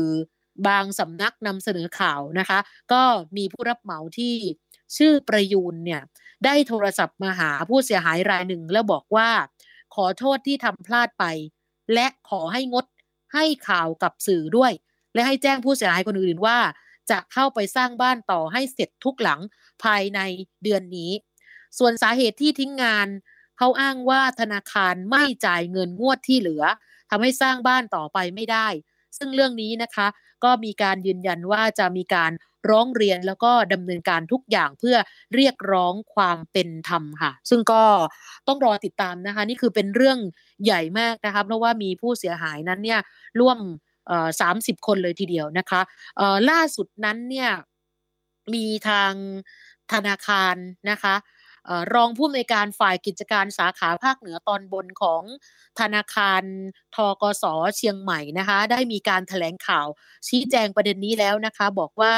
[0.68, 2.58] บางสำนักนำเสนอข่าวนะคะ
[2.92, 3.02] ก็
[3.36, 4.34] มีผู้รับเหมาที่
[4.96, 6.02] ชื่อประยูนเนี่ย
[6.44, 9.30] ได้โทรศัพท์มาหาผู้เสียหายรายหนึ่งแล้วบอกว่า
[9.94, 11.24] ขอโทษที่ทำพลาดไป
[11.94, 12.84] และขอให้งด
[13.34, 14.72] ให้ข่าวกับสื่อด้วย
[15.14, 16.58] และให้แจ้งผู้เสียหายคนอื่นว่า
[17.10, 19.40] จะเข้าไปสร้างบ้านต่อให้เสร็จทุกหลัง
[19.82, 20.20] ภายใน
[20.62, 21.10] เดือนนี้
[21.78, 23.08] ส่วนสาเหตุที่ทิ้งงาน
[23.58, 26.64] เขาอ้างว่าธนาคารไม่จ่ายเงินงวดที่เหลือ
[27.10, 28.68] ทำให้สร้างบ้านต่อไปไม่ได้
[29.16, 30.06] ซึ่งเรื่องนี้นะคะ
[30.44, 32.32] ก็มีการยืนยันว่าจะมีการ
[32.70, 34.96] ร้องเรียนแล้วก็ดำเนินการทุกอย่างเพื่อ
[35.34, 37.82] เรียกร้องความเป็นธรรมค่ะ ซึ่งก็
[38.48, 40.18] ต้องรอติดตามนะคะ นี่คือเป็นเรื่อง
[40.64, 43.00] ใหญ่มากนะคะเพราะว่ามีผู้เสียหายนั้นเนี่ย
[43.40, 43.58] ร่วม
[44.40, 45.80] สามสิบคนเลยทีเดียวนะคะ
[46.50, 47.50] ล่าสุดนั้นเนี่ย
[48.54, 49.12] มีทาง
[49.92, 50.56] ธนาคาร
[50.90, 51.14] นะคะ
[51.94, 55.22] รองผู้อำนวยการฝ่ายกิจการสาขาภาคเหนือตอนบนของ
[55.80, 56.42] ธนาคาร
[56.94, 57.44] ทกส
[57.76, 59.86] เชียงใหม่นะคะได้มีการถแถลงข่าว
[60.28, 62.14] ชี้แจงประเด็นนี้แล้วนะคะบอกว่า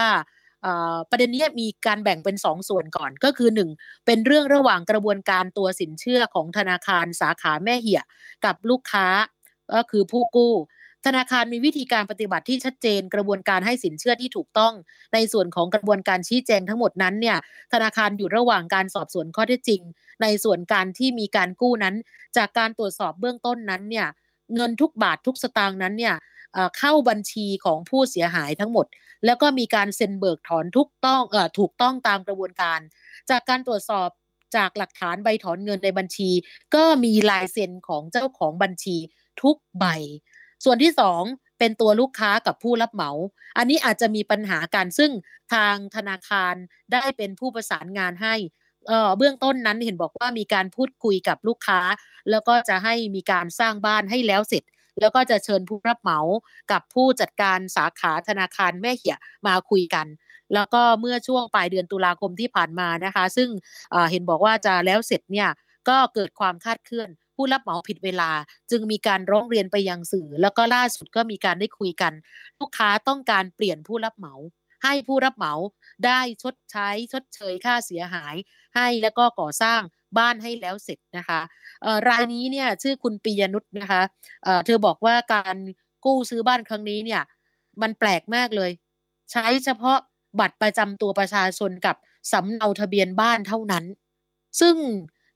[1.10, 8.02] ประเด็นนี้มีการแบ่งเป็น 2สส่วนก่อนก็คือ 1 เป็นเรื่องระหว่างกระบวนการตัวสินเชื่อของธนาคารสาขาแม่เหี่ย
[8.44, 9.06] กับลูกค้า
[9.74, 10.52] ก็คือผู้กู้
[11.06, 14.72] ธนาคารมีวิธีการปฏิบัติที่ชัดเจนกระบวนการให้สินเชื่อที่ถูกต้อง
[15.14, 17.36] ในส่วนของกระบวนการชี้แจงทั้งหมดนั้นเนี่ย
[17.72, 19.82] ธนาคารอยู่ระหว่างการสอบสวนข้อเท็จจริง
[20.22, 21.94] ในส่วนการที่มีการกู้นั้น
[22.36, 24.06] จากการตรวจสอบเบื้องต้นนั้นเนี่ย
[24.54, 26.14] เงินทุกบาททุกสตางค์นั้นเนี่ย
[26.78, 28.86] เข้าบัญชีของผู้เสียหายทั้งหมด
[29.24, 32.80] แล้วก็มีการเซ็นเบิกถอนทุกต้องอถูกต้องตามกระบวนการ
[33.30, 34.08] จากการตรวจสอบ
[34.56, 36.30] จากหลักฐานใบถอนเงินในบัญชี
[36.74, 38.96] ก็มีลายเซ็นของเจ้าของบัญชี
[39.42, 39.84] ทุกใบ
[40.64, 41.22] ส่วนที่สอง
[41.58, 43.10] เป็นตัวลูกค้ากับผู้รับเหมา
[43.58, 45.12] อันนี้อาจจะมีปัญหาการซึ่ง
[45.54, 46.54] ทางธนาคาร
[46.92, 48.34] ได้เป็นผู้ประสานงานให้
[49.18, 51.80] เบื้องต้นนั้นเห็นบอกว่ามีการพูดคุยกับลูกค้า
[52.30, 54.64] แล้วก็จะให้มีการสร้างบ้านให้แล้วเสร็จ
[55.00, 56.20] แล้วก็จะเชิญผู้รับเหมา
[56.72, 60.06] กับผู้จัดการสาขาธนาคารแม่เหี่ยมาคุยกัน
[60.54, 63.48] แล้วก็เมื่อช่วงปลายเดือนตุลาคมที่ผ่านมานะคะ ซึ่ง
[64.10, 65.48] เห็นบอกว่าจะแล้วเสร็จเนี่ย
[65.88, 68.30] ก็เกิดความคาดเคลื่อน ผู้รับเหมาผิดเวลา
[68.70, 72.12] จึงมีการร้องเรียนไปยังสื่อ แล้วก็ล่าสุดก็มีการได้คุยกัน
[72.60, 74.34] ลูกค้าต้องการเปลี่ยนผู้รับเหมา
[74.84, 75.54] ให้ผู้รับเหมา
[76.06, 78.34] ได้ชดใช้ชดเชยค่าเสียหาย
[78.76, 79.80] ให้แล้วก็ก่อสร้าง
[80.18, 81.40] บ้านให้แล้วเสร็จนะคะ
[82.08, 84.02] รายนี้เนี่ยชื่อคุณปียนุชนะคะ
[84.64, 85.56] เธอบอกว่าการ
[86.04, 87.22] กู้ซื้อบ้านครั้งนี้เนี่ย
[87.82, 88.70] มันแปลกมากเลย
[89.32, 89.98] ใช้เฉพาะ
[90.40, 91.96] บัตรประจำตัวประชาชนกับ
[92.32, 93.84] สำเนาทะเบียนบ้านเท่านั้น
[94.60, 94.76] ซึ่ง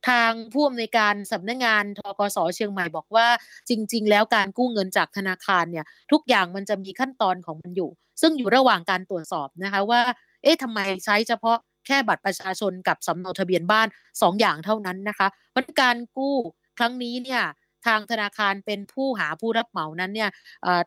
[0.09, 3.27] ทางผู้อำนวยการสำนักงงานทกสเชียงใหม่บอกว่า
[3.69, 7.91] จริง ๆ แล้วการกู้เงินจากธนาคารเนี่ยทุกอย่างมันจะมีขั้นตอนของมันอยู่
[8.23, 10.01] ซึ่งอยู่ระหว่างการตรวจสอบนะคะว่า
[10.43, 16.37] เอ๊ะทำไมใช้เฉพาะแค่บัตรประชาชนกับสำเนาทะเบียนบ้าน 2ออย่างเท่านั้นนะคะเพราะการกู้
[16.79, 17.43] ครั้งนี้เนี่ย
[17.87, 20.31] ทางธนาคารเป็นผู้หาผู้รับเหมานั้นเนี่ย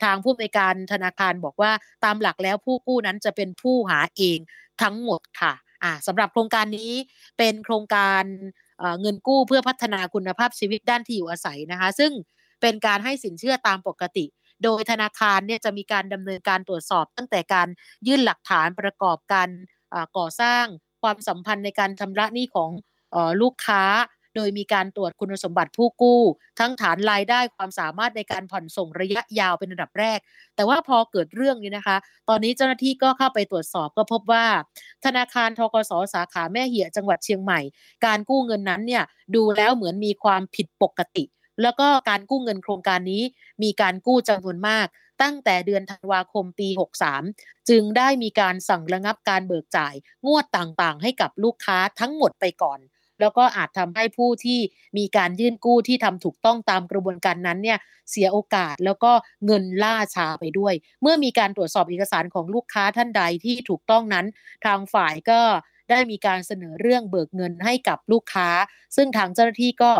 [0.04, 1.72] ทางผู้อำนวยการธนาคารบอกว่า
[2.06, 4.40] ตามหลักแล้วผู้กู้นั้นจะเป็นผู้หาเอง
[4.82, 6.92] ทั้งหมดค่ะอ่าสำหรับโครงการนี้
[7.38, 8.24] เป็นโครงการ
[9.02, 12.12] เงินกู้เพื่อพัฒนาคุณภาพชีวิตด้านที่อยู่อาศัยนะคะ ซึ่ง
[12.62, 14.26] เป็นการให้สินเชื่อตามปกติ
[14.64, 17.68] โดยธนาคารเนี่ยจะมีการดำเนินการตรวจสอบ ตั้งแต่การ
[18.08, 19.50] ยื่นหลักฐานประกอบการ
[20.18, 20.66] ก่อสร้าง
[21.02, 22.70] ความสัมพันธ์ในการชำระหนี้ของ
[23.42, 23.84] ลูกค้า
[24.36, 26.22] โดยมีการตรวจคุณสมบัติผู้กู้
[26.60, 30.20] ทั้งฐานรายได้ความสามารถในการผ่อนส่งระยะยาวเป็นอันดับแรก
[30.56, 31.98] แต่ว่าพอเกิดเรื่องนี้นะคะ
[32.30, 34.46] ตอนนี้เจ้าหน้าที่ก็เข้าไปตรวจสอบก็พบว่า
[35.06, 37.60] ธนาคารทกสสาขาแม่เหียจังหวัดเชียงใหม่
[38.06, 39.04] การกู้เงินนั้นเนี่ย
[39.36, 41.24] ดูแล้วเหมือนมีความผิดปกติ
[41.62, 43.24] แล้วก็การกู้เงินโครงการนี้
[43.64, 44.88] มีการกู้จำนวนมาก
[45.22, 46.68] ตั้งแต่เดือนธันวาคมปี
[47.20, 49.94] 63 จึงได้มีการสั่งระงับการเบิกจ่าย
[50.26, 52.80] งวดต่างๆ ให้กับลูกค้าทั้งหมดไปก่อน
[53.22, 54.60] แล้วก็อาจทำให้ผู้ที่
[54.98, 57.80] มีการยื่นกู้ที่ทำถูกต้องตามกระบวนการนั้นเนี่ย
[58.12, 59.12] เสียโอกาสแล้วก็
[59.46, 64.26] เงินล่าช้าไปด้วย เมื่อมีการตรวจสอบเอกสารของลูกค้าท่านใดที่ถูกต้องนั้น
[64.66, 65.42] ทางฝ่ายก็
[65.90, 68.50] ได้มีการเสนอเรื่องเบิกเงินให้กับลูกค้า
[68.96, 69.92] ซึ่งทางเจ้าหน้าที่ก็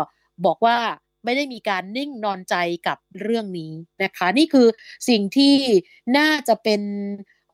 [0.46, 0.78] บอกว่า
[1.24, 2.54] ไม่ได้มีการนิ่งนอนใจ
[2.86, 4.66] กับเรื่องนี้นะคะ นี่คือ
[5.08, 5.54] สิ่งที่
[6.18, 6.82] น่าจะเป็น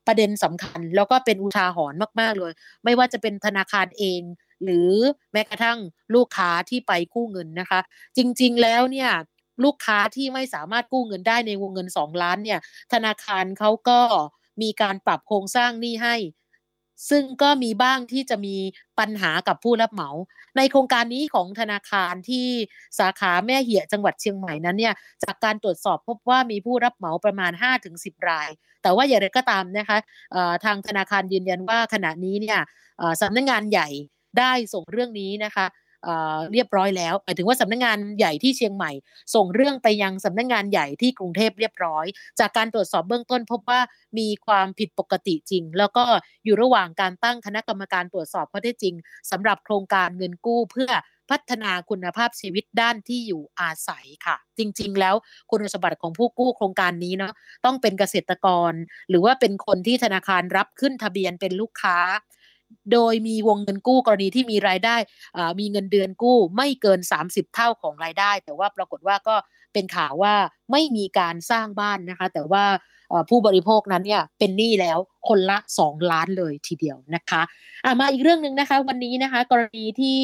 [0.07, 2.53] ประเด็นสำคัญ แล้วก็เป็นอุทาหรณ์มาก ๆ เลย
[2.85, 4.21] ไม่ว่าจะเป็นธนาคารเอง
[4.65, 4.93] หรือ
[5.33, 5.79] แม้กระทั่ง
[6.15, 7.81] ลูกค้าที่ไปกู้เงินนะคะ
[8.17, 9.11] จริงๆแล้วเนี่ย
[9.65, 12.61] ลูกค้าที่ไม่สามารถกู้เงินได้ในวงเงิน 2 ล้านเนี่ย
[12.93, 14.01] ธนาคารเขาก็
[14.63, 16.17] มีการปรับโครงสร้างหนี้ให้
[17.11, 18.57] ซึ่งก็มีบ้างที่จะมี
[18.99, 20.11] ปัญหากับผู้รับเหมา
[20.57, 22.47] ในโครงการนี้ของธนาคารที่
[22.99, 24.95] สาขาแม่เหียจังหวัดเชียงใหม่นั้นเนี่ย
[25.25, 27.53] จากการตรวจสอบพบว่ามีผู้รับเหมาประมาณ
[27.91, 28.49] 5-10 ราย
[28.83, 29.99] แต่ว่าอย่างไรก็ตามนะคะ
[30.65, 32.59] ทางธนาคารยืนยันว่าขณะนี้เนี่ย
[33.21, 33.89] สำนักงงานใหญ่
[34.39, 35.67] ได้ส่งเรื่องนี้นะคะ
[36.53, 38.93] เรียบร้อยแล้วหมายถึงว่าสำนักงงานใหญ่ที่เชียงใหม่
[39.35, 42.07] ส่งเรื่องไปยังสำนักงงานใหญ่ที่กรุงเทพเรียบร้อย
[42.41, 43.81] จากการตรวจสอบเบื้องต้นพบว่า
[44.19, 46.05] มีความผิดปกติจริง แล้วก็
[46.45, 48.95] อยู่ระหว่างการตั้งคณะกรรมการตรวจสอบข้อเท็จจริง
[49.31, 50.91] สำหรับโครงการเงินกู้เพื่อ
[51.31, 55.15] พัฒนาคุณภาพชีวิตด้านที่อยู่อาศัยค่ะ จริง ๆ แล้ว
[55.51, 57.33] คุณสมบัติของผู้กู้โครงการนี้เนาะ
[57.65, 58.73] ต้องเป็นเกษตรกร
[59.09, 61.99] หรือว่าเป็นคนที่ธนาคารรับขึ้นทะเบียนเป็นลูกค้า
[62.93, 64.97] โดยมีวงเงินกู้กรณีที่มีรายได้
[65.61, 69.37] มีเงินเดือนกู้ไม่เกิน 30 เท่าของรายได้ แต่ว่าปรากฏว่าก็
[69.73, 70.35] เป็นข่าวว่า
[70.73, 72.65] ไม่มีการสร้างบ้านนะคะ แต่ว่า
[73.31, 80.21] ผู้บริโภคนั้นเนี่ยเป็นหนี้แล้วคนละ 2 ล้านเลยทีเดียวนะคะะมาอีกเรื่องหนึ่งนะคะ วันนี้นะคะ กรณีที่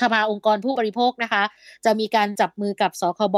[0.00, 1.42] สภาองค์กรผู้บริโภคนะคะ
[1.84, 3.36] จะมีการจับมือกับสคบ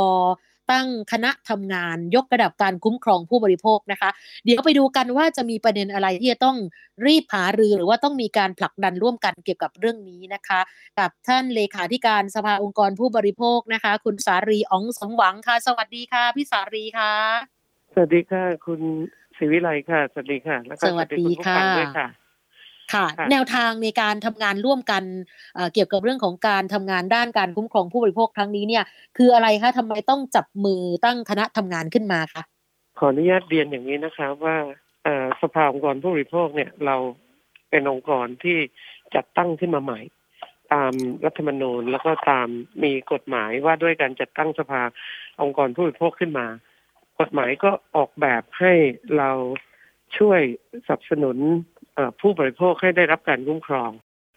[0.70, 4.10] ตั้งคณะทำงานยกระดับการคุ้มครองผู้บริโภคนะคะ
[4.44, 6.56] เดี๋ยวไปดูกันว่าจะมีประเด็นอะไรที่จะต้อง
[7.06, 10.60] รีบหารือหรือว่าต้องมีการผลักดันร่วมกันเกี่ยวกับเรื่องนี้นะคะ
[10.98, 17.14] กับท่านเลขาธิการสภาองค์กรผู้บริโภคนะคะ คุณสารีอ๋องสมหวังค่ะ สวัสดีค่ะพี่สารีค่ะ
[17.92, 18.80] สวัสดีค่ะ คุณ
[19.36, 22.25] ศิวิไลค่ะ สวัสดีค่ะ แล้วก็สวัสดีค่ะด้วยค่ะ
[22.94, 25.02] ค่ะ แนวทางในการทำงานร่วมกัน
[25.74, 28.84] เกี่ยวกับเรื่องของการทำงานด้านการคุ้มครองผู้บริโภคครั้งนี้เนี่ย
[29.16, 32.42] คืออะไรคะทำไมต้องจับมือตั้งคณะทำงานขึ้นมาคะ
[32.98, 34.56] ขออนุญาตเรียนอย่างนี้นะคะว่า
[35.42, 36.96] สภาองค์กรผู้บริโภคเนี่ยเรา
[37.70, 38.58] เป็นองค์กรที่
[39.14, 40.00] จัดตั้งขึ้นมาใหม่
[40.72, 40.92] ตาม
[41.24, 42.48] รัฐธรรมนูญแล้วก็ตาม
[42.84, 44.82] มีกฎหมายว่าด้วยการจัดตั้งสภา
[45.42, 46.46] องค์กรผู้บริโภคขึ้นมา
[47.20, 48.72] กฎหมายก็ออกแบบให้
[49.18, 49.30] เรา
[50.18, 50.40] ช่วย
[50.86, 51.36] สนับสนุน
[52.20, 53.90] ผู้บริโภคให้ได้รับการคุ้มครอง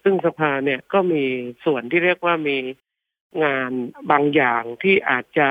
[0.04, 1.24] ซึ่งสภาเนี่ยก็มี
[1.66, 2.58] ส่วนที่เรียกว่ามี
[3.44, 3.72] งาน
[4.12, 5.50] บางอย่างที่อาจจะ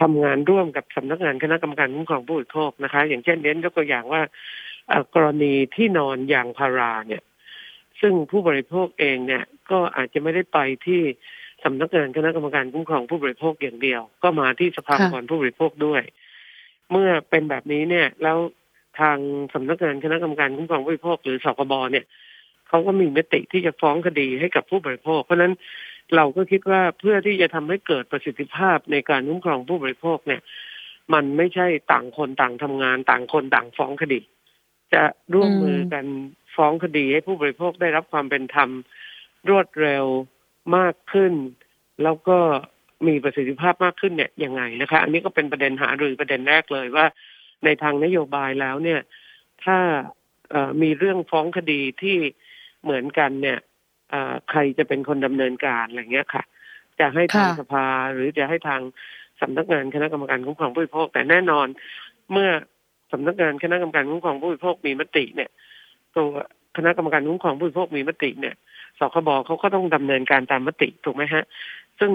[0.00, 4.22] ทำงานร่วมกับสำนักงานคณะกรรมการคุ้มครองผู้บริโภคนะคะ อย่างเช่นเน้นยกตัวอย่างว่า
[5.14, 7.22] กรณีที่นอนอยางพาราเนี่ย
[8.00, 11.00] ซึ่งผู้บริโภคเองเนี่ย ก็อาจจะไม่ได้ไปที่
[11.64, 16.02] สำนักงานคณะกรรมการคุ้มครองผู้บริโภคอย่างเดียว ก็มาที่สภาองค์กรผู้บริโภคด้วย
[16.90, 18.38] เมื่อเป็นแบบนี้เนี่ย แล้ว
[19.00, 19.18] ทาง
[19.54, 22.04] สำนักงานคณะกรรมการคุ้มครองผู้บริโภคหรือสคบเนี่ย
[22.68, 25.52] เขาก็มีมติที่จะฟ้องคดีให้กับผู้บริโภค เพราะนั้น
[26.16, 30.40] เราก็คิดว่าเพื่อที่จะทำให้เกิดประสิทธิภาพในการคุ้มครองผู้บริโภคเนี่ย
[31.14, 34.20] มันไม่ใช่ต่างคนต่างทำงาน ต่างคนต่างฟ้องคดี
[34.92, 35.02] จะ
[35.34, 36.06] ร่วมมือกัน
[36.56, 38.70] ฟ้องคดีให้ผู้บริโภคได้รับความเป็นธรรม
[39.48, 40.04] รวดเร็ว
[40.76, 41.32] มากขึ้น
[42.02, 42.38] แล้วก็
[43.06, 47.06] มีประสิทธิภาพมากขึ้นเนี่ยยังไงนะคะ อันนี้ก็เป็นประเด็นหารือประเด็นแรกเลยว่า
[47.64, 49.00] ในทางนโยบายแล้วเนี่ย
[49.64, 49.78] ถ้า
[50.82, 52.16] มีเรื่องฟ้องคดีที่
[52.82, 53.58] เหมือนกันเนี่ย
[54.50, 56.42] ใครจะเป็นคนดำเนินการอะไรเงี้ยค่ะ
[57.00, 58.80] จะให้ทางสภาหรือจะให้ทาง
[59.40, 61.66] สำนักงานคณะกรรมการคุ้มครองผู้บริโภค แต่แน่นอน
[62.32, 62.48] เมื่อ
[63.12, 65.50] สำนักงานคณะกรรมการคุ้มครองผู้บริโภคมีมติเนี่ย
[66.14, 66.26] ตัว
[66.76, 68.54] คณะกรรมการคุ้มครองผู้บริโภคมีมติเนี่ย
[68.98, 71.44] สคบเขาก็ต้องดำเนินการตามมติถูกไหมฮะ
[72.00, 72.12] ซึ่ง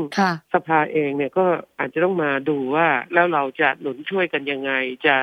[0.53, 1.45] สภาเองเนี่ยก็
[1.79, 4.71] อาจจะต้องมาดูว่าแล้วเราจะหนุนช่วยกันยังไง
[5.07, 5.15] จะ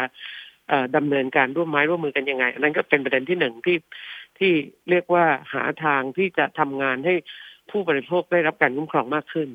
[0.97, 3.77] ดำเนินการร่วมไม้ร่วมมือกันยังไง อันนั้นก็เป็นประเด็นที่หนึ่งที่
[4.39, 4.53] ที่
[4.91, 7.15] เรียกว่าหาทางที่จะทำงานให้
[7.71, 9.49] ผู้บริโภคได้รับการคุ้มครองมากขึ้น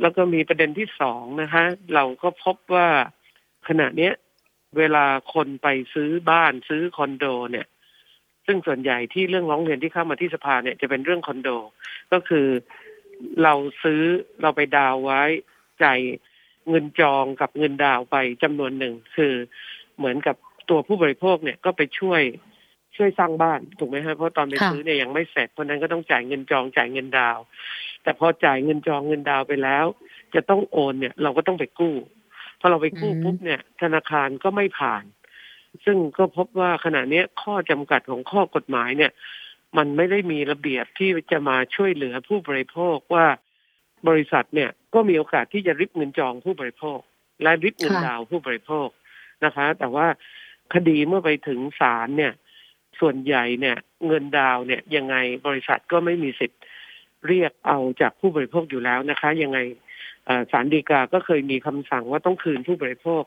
[0.00, 2.88] แล้วก็มีประเด็นที่สองนะคะ เราก็พบว่า
[3.68, 4.12] ขณะเนี้ย
[4.78, 7.66] เวลาคนไปซื้อบ้านซื้อคอนโดเนี่ย
[8.46, 11.48] ซึ่งส่วนใหญ่ที่เรื่องร้องเรียนที่เข้ามาที่สภาเนี่ยจะเป็นเรื่องคอนโด
[12.12, 12.46] ก็คือ
[13.42, 14.02] เราซื้อ
[14.42, 15.22] เราไปดาวไว้
[15.82, 16.00] จ่าย
[16.68, 19.34] เงินจองกับเงินดาวไปจำนวนหนึ่งคือ
[19.98, 20.36] เหมือนกับ
[20.70, 22.22] ตัวผู้บริโภคเนี่ยก็ไปช่วย
[22.96, 27.38] ช่วยสร้างบ้านถูกไหมฮะเพราะตอนไปซื้อเนี่ยยังไม่เสร็จเพราะนั้นก็ต้องจ่ายเงินจองจ่ายเงินดาว
[28.02, 29.86] แต่พอจ่ายเงินจองเงินดาวไปแล้ว
[30.34, 31.94] จะต้องโอนเนี่ย เราก็ต้องไปกู้
[32.60, 35.04] พอเราไปกู้ปุ๊บเนี่ย ธนาคารก็ไม่ผ่าน
[35.84, 39.12] ซึ่งก็พบว่าขณะนี้ข้อจำกัดของข้อกฎหมายเนี่ย
[39.76, 43.26] มันไม่ได้มีระเบียบที่จะมาช่วยเหลือผู้บริโภคว่า
[44.08, 46.98] บริษัทเนี่ยก็มีโอกาสที่จะริบเงินจองผู้บริโภค
[47.42, 48.88] และริบเงินดาวผู้บริโภค
[49.44, 50.06] นะคะ แต่ว่า
[50.74, 52.32] คดีเมื่อไปถึงศาลเนี่ย
[53.00, 53.76] ส่วนใหญ่เนี่ย
[54.06, 56.60] เงินดาวเนี่ยยังไงบริษัทก็ไม่มีสิทธิ์
[57.26, 59.58] เรียกเอาจากผู้บริโภคอยู่แล้วนะคะ ยังไง
[60.52, 63.22] ศาลฎีกาก็เคยมีคำสั่งว่าต้องคืนผู้บริโภค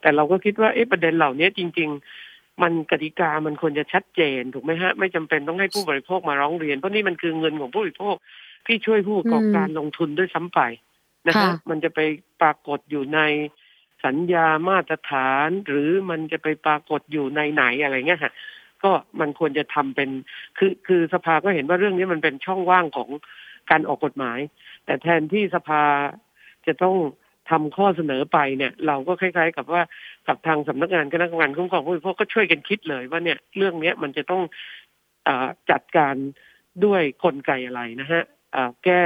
[0.00, 1.90] แต่เราก็คิดว่าเอ๊ะประเด็นเหล่านี้จริง
[2.62, 8.16] มันกติกามันควรจะชัดเจนถูกไหมฮะ ไม่จำเป็นต้องให้ผู้บริโภคมาร้องเรียน เพราะนี่มันคือเงินของผู้บริโภค
[8.66, 10.60] ที่ช่วยผู้ประกอบการลงทุนด้วยซ้ำไป
[11.26, 12.00] นะฮะมันจะไป
[12.40, 13.20] ปรากฏอยู่ใน
[14.04, 18.32] สัญญามาตรฐาน หรือมันจะไปปรากฏอยู่ในไหนอะไรเงี้ยฮะ
[18.82, 18.90] ก็
[19.20, 20.10] มันควรจะทำเป็น
[20.58, 23.08] คือคือสภาก็เห็นว่าเรื่องนี้มันเป็นช่องว่างของ
[23.70, 24.38] การออกกฎหมาย
[24.84, 25.82] แต่แทนที่สภา
[26.66, 26.96] จะต้อง
[27.50, 29.82] ทำข้อเสนอไปเนี่ย เราก็คล้าย ๆ กับว่า
[30.26, 34.42] กับทางสำนักงานคณะกรรมการคุ้มครองผู้บริโภคก็ช่วยกันคิดเลยว่าเนี่ยเรื่องเนี้ยมันจะต้อง
[35.28, 35.30] อ
[35.70, 36.14] จัดการ
[36.84, 38.22] ด้วยกลไกอะไรนะฮะ
[38.84, 39.00] แก้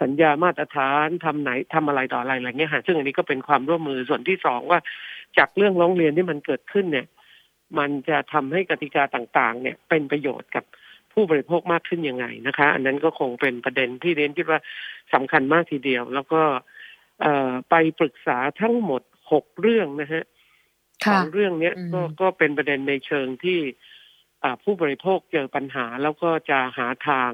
[0.00, 4.80] สัญญามาตรฐานทำไหนทำอะไรต่ออะไรอะไรเงี้ยฮะซึ่งอันนี้ก็เป็นความร่วมมือส่วนที่สองว่า
[5.38, 7.06] จากเรื่องร้องเรียนที่มันเกิดขึ้นเนี่ย
[7.78, 10.64] มันจะทำให้กติกาต่าง ๆ เนี่ย เป็นประโยชน์กับ
[11.12, 14.60] ผู้บริโภคมากขึ้นยังไงนะคะ อันนั้นก็คงเป็นประเด็นที่เรียนคิดว่า
[15.14, 16.40] สำคัญมากทีเดียว แล้วก็
[17.70, 19.02] ไปปรึกษาทั้งหมด
[19.32, 20.24] หกเรื่องนะฮะ
[21.06, 23.60] สองเรื่องเนี้ยก็ก็เป็นประเด็นในเชิงที่
[24.62, 27.30] ผู้บริโภคเจอปัญหาแล้วก็จะหาทาง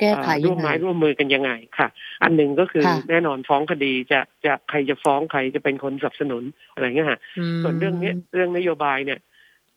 [0.00, 1.88] แก้ไขร่วมไม้ร่วมมือกันยังไงค่ะ
[2.22, 7.18] อันหนึ่งก็คือแน่นอนฟ้องคดีจะจะใครจะฟ้องใครจะเป็นคนสนับสนุนอะไรเงี้ยค่ะ
[7.62, 9.20] ส่วนเรื่องนี้เรื่องนโยบายเนี่ย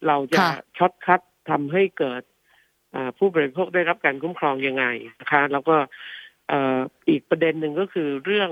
[0.08, 0.38] เราจะ
[0.78, 2.22] shortcut ทำให้เกิด
[3.18, 4.86] ผู้บริโภคได้รับการคุ้มครองยังไง
[5.20, 5.76] นะคะ แล้วก็
[7.10, 8.50] อีกประเด็นหนึ่งก็คือเรื่อง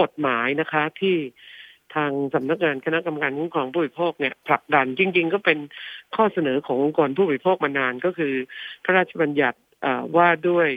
[0.00, 1.16] กฎหมายนะคะ ที่
[1.94, 5.58] ทางสำนักงานคณะกรรมการคุ้มครองผู้บริโภคเนี่ยผลักดันจริง ๆ ก็เป็น
[6.16, 8.34] ข้อเสนอขององค์กรผู้บริโภคมานานก็คือ
[8.84, 9.58] พระราชบัญญัติ
[10.16, 10.68] ว่าด้วย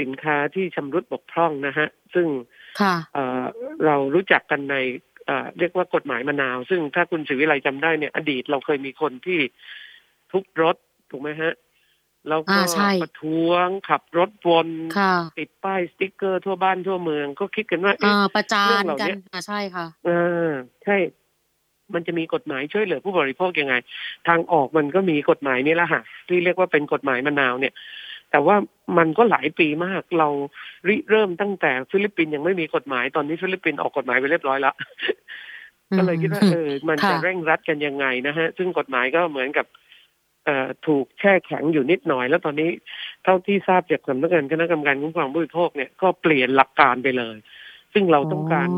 [0.00, 2.26] สินค้าที่ชำรุดบกพร่องนะฮะ ซึ่ง
[3.84, 4.76] เรารู้จักกันใน
[5.58, 9.40] เรียกว่ากฎหมายมะนาว ซึ่งถ้าคุณสิวิไลจำได้เนี่ย อดีตเราเคยมีคนที่
[10.32, 10.76] ทุบรถ
[11.10, 11.52] ถูกไหมฮะ
[12.28, 12.56] แล้วก็
[13.02, 14.68] ประท้วงขับรถวน
[15.38, 17.94] ติดป้ายสติ๊กเกอร์ทั่วบ้านทั่วเมือง ก็คิดกันว่า
[18.34, 20.10] ประจานกันใช่ค่ะเอ
[20.46, 20.48] อ
[20.84, 20.96] ใช่
[21.94, 23.74] มันจะมีกฎหมายช่วยเหลือผู้บริโภคยังไง
[24.28, 27.74] ทางออกมันก็มีกฎหมายนี่แหละค่ะที่เรียกว่าเป็นกฎหมายมะนาวเนี่ย
[28.30, 28.56] แต่ว่า
[28.98, 30.28] มันก็หลายปีมากเรา
[30.88, 34.74] ริเริ่มตั้งแต่ฟิลิปปินส์ยังไม่มีกฎหมายตอนนี้ฟิลิปปินส์ออกกฎหมายไปเรียบร้อยแล้ว
[35.96, 39.86] ก็เลยคิดว่าเออมันจะเร่งรัดกันยังไงนะฮะ ซึ่งกฎหมายก็เหมือนกับเอ่อ
[40.86, 42.70] ถูกแช่แข็งอยู่นิดหน่อย แล้วตอนนี้
[43.24, 47.36] เท่าที่ทราบจากสำนักงานคณะกรรมการคุ้มครองผู้บริโภคเนี่ยก็เปลี่ยนหลักการไปเลย
[47.92, 48.68] ซึ่งเราต้องการ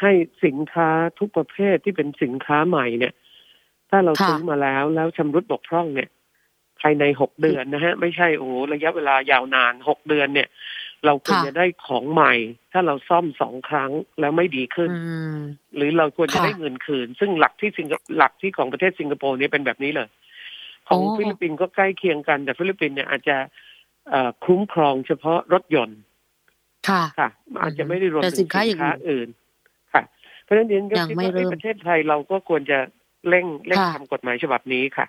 [0.00, 0.12] ให้
[0.44, 3.14] สินค้าทุกประเภทที่เป็นสินค้าใหม่เนี่ย
[3.90, 6.08] ถ้าเราซื้อมาแล้วแล้วชำรุดบกพร่องเนี่ย
[6.80, 10.48] ภายในหกเดือนนะฮะ ไม่ใช่โอ้ระยะเวลายาวนานหกเดือนเนี่ย
[11.04, 12.34] เราควรจะได้ของใหม่
[12.72, 14.90] ถ้าเราซ่อมสองครั้งแล้วไม่ดีขึ้น
[15.76, 17.86] หรือเราควรจะได้เงินคืน ซึ่งหลักที่สิง
[18.18, 20.08] หลักที่ของประเทศสิงคโปร์นี่เป็นแบบนี้เลย
[20.90, 23.36] ของฟิลิปปินส์ก็ใกล้เคียงกัน แต่ฟิลิปปินส์เนี่ยอาจจะ
[24.44, 26.00] คุ้มครองเฉพาะรถยนต์
[26.88, 27.28] ค่ะค่ะ
[27.62, 28.48] อาจจะไม่ได้รวมถึงสิน
[28.80, 29.28] ค้าอื่น
[29.92, 30.02] ค่ะ
[30.42, 32.78] เพราะฉะนั้นเรียนก็คิดว่าประเทศไทยเราก็ควรจะ
[33.28, 35.06] เร่งเร่งทำกฎหมายฉบับนี้ค่ะ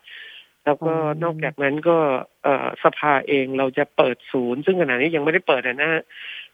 [0.66, 1.98] แล้วก็นอกจากนั้นก็
[2.44, 2.48] เอ
[2.84, 5.92] สภาเองเราจะเปิดศูนย์ ซึ่งขณะนี้ยังไม่ได้เปิดนะ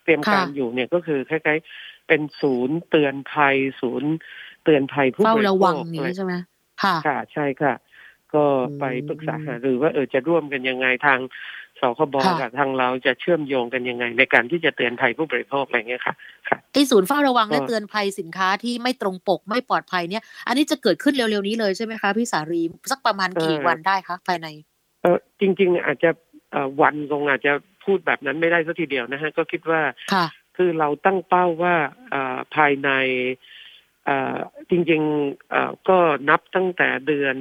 [0.03, 4.11] เตรียมการอยู่เนี่ยก็คือคล้ายๆเป็นศูนย์เตือนภัย ศูนย์
[4.63, 5.83] เตือนภัยผู้บริโภค
[6.15, 6.33] ใช่ไหม
[6.83, 7.73] ค่ะ ค่ะ ใช่ค่ะ
[8.35, 8.43] ก็
[8.79, 11.19] ไปปรึกษาหารือว่าเออจะร่วมกันยังไงทาง
[11.81, 16.15] สคบกับทางเราจะเชื่อมโยงกันยังไง ในการที่จะเตือนภัยผู้บริโภคอะไรเงี้ยค่ะ
[16.49, 22.61] ค่ะไอ้ศูนย์เฝ้าระวังและเตือนภัยสินค้าที่ไม่ตรงปกไม่ปลอดภัยเนี่ย อันนี้จะเกิดขึ้นเร็วๆนี้เลยใช่ไหมคะพี่สารี
[22.91, 24.47] สักประมาณกี่วันได้คะภายใน
[25.01, 26.09] เออจริง ๆ อาจจะ
[26.81, 29.81] วันคงอาจจะพูดแบบนั้นไม่ได้สักทีเดียวนะฮะก็คิดว่า
[30.13, 30.25] ค่ะ
[30.57, 31.75] คือเราตั้งเป้าว่า
[32.55, 32.89] ภายใน
[34.69, 35.97] จริงๆก็
[36.29, 37.35] นับตั้งแต่เดือน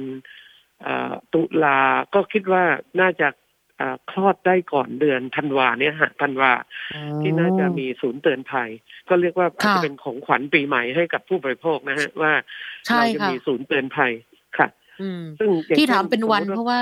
[1.33, 1.79] ตุลา
[2.13, 2.63] ก็คิดว่า
[3.01, 3.27] น่าจะ
[4.11, 6.51] คลอดได้ก่อนเดือนธันวาเนี่ยฮะธันวา
[7.21, 8.69] ที่น่าจะมีศูนย์เตือนภัย
[9.09, 12.33] ก็เรียกว่าอาจจะเป็นของขวัญปีใหม่ให้กับผู้บริโภคนะฮะว่า
[12.85, 14.11] เราจะมีศูนย์เตือนภัย
[14.57, 14.67] ค่ะ
[15.39, 16.79] ซึ่งที่ถามเป็นวันเพราะว่า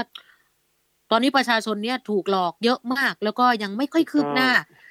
[1.12, 4.50] ตอนนี้ประชาชนเนี่ยถูกหลอกเยอะมาก แล้วก็ยังไม่ค่อยคืบหน้า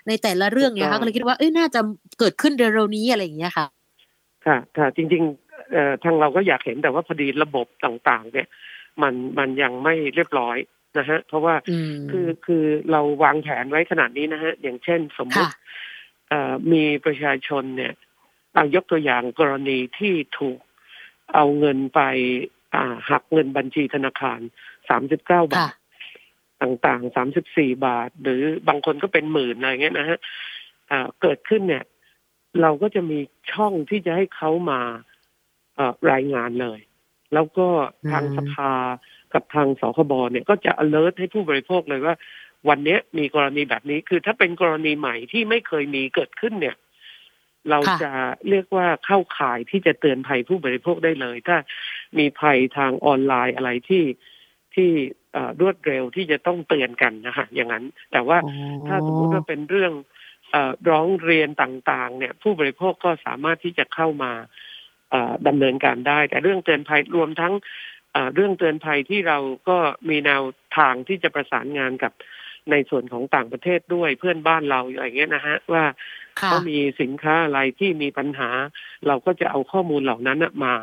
[0.09, 1.81] ในแต่ละเรื่องเนี่ยค่ะก็เลยคิดว่าเอ้ยน่าจะ
[2.19, 3.67] เกิดขึ้นเร็วๆนี้อะไรอย่างเงี้ยค่ะ
[4.47, 8.49] ค่ะ ค่ะ จริงๆเอ่อทางเราก็อยากเห็นแต่ว่าพอดีระบบต่าง ๆ เนี่ย
[9.02, 10.57] มันมันยังไม่เรียบร้อย
[10.98, 11.54] นะฮะเพราะว่า
[12.11, 15.52] คือคือเราวางแผนไว้ขนาดนี้นะฮะอย่างเช่นสมมติ
[16.72, 17.92] มีประชาชนเนี่ย
[18.54, 20.59] เอายกตัวอย่างกรณีที่ถูก
[21.35, 22.00] เอาเงินไป
[23.11, 24.40] หักเงินบัญชีธนาคาร
[24.88, 25.74] สามสิบเก้าบาท
[26.62, 30.18] ต่างๆสามสิบสี่บาท หรือบางคนก็เป็นหมื่นอะไรเงี้ยนะฮะ
[31.20, 31.85] เกิดขึ้นเนี่ย
[32.62, 33.18] เราก็จะมี
[33.52, 34.80] ช่องที่จะให้เขามา
[36.12, 36.80] รายงานเลย
[37.35, 37.68] แล้วก็
[38.12, 38.73] ทางสภา
[39.35, 42.14] กับทางสคบเนี่ยก็จะ alert ให้ผู้บริโภคเลยว่า
[42.68, 46.77] วันนี้มีกรณีแบบนี้คือถ้าเป็นกรณีใหม่ที่ไม่เคยมีเกิดขึ้นเนี่ย
[47.70, 48.11] เราจะ
[48.49, 51.57] เรียกว่าเข้าข่ายที่จะเตือนภัยผู้บริโภคได้เลย ถ้า
[52.18, 54.05] มีภัยทางออนไลน์อะไรที่
[54.75, 54.90] ที่
[55.61, 58.38] รวดเร็วที่จะต้องเตือนกันนะคะอย่างนั้น แต่ว่า
[58.88, 59.92] ถ้าสมมุติว่าเป็นเรื่อง
[60.54, 60.56] อ
[60.90, 64.33] ร้องเรียนต่าง ๆ เนี่ย ผู้บริโภคก็สามารถที่จะเข้ามา
[65.46, 67.52] ดำเนินการได้ แต่เรื่องเตือนภัยรวมทั้ง
[68.35, 69.38] เรื่องเตือนภัยที่เรา
[69.69, 70.42] ก็มีแนว
[70.79, 72.12] ทางที่จะประสานงานกับ
[72.71, 75.85] ในส่วนของต่างประเทศด้วยเพื่อนบ้านเราอย่างเงี้ยนะฮะว่า
[76.37, 78.50] เขามีสินค้าอะไรที่มีปัญหา
[79.06, 80.75] เราก็จะเอาข้อมูลเหล่านั้นมา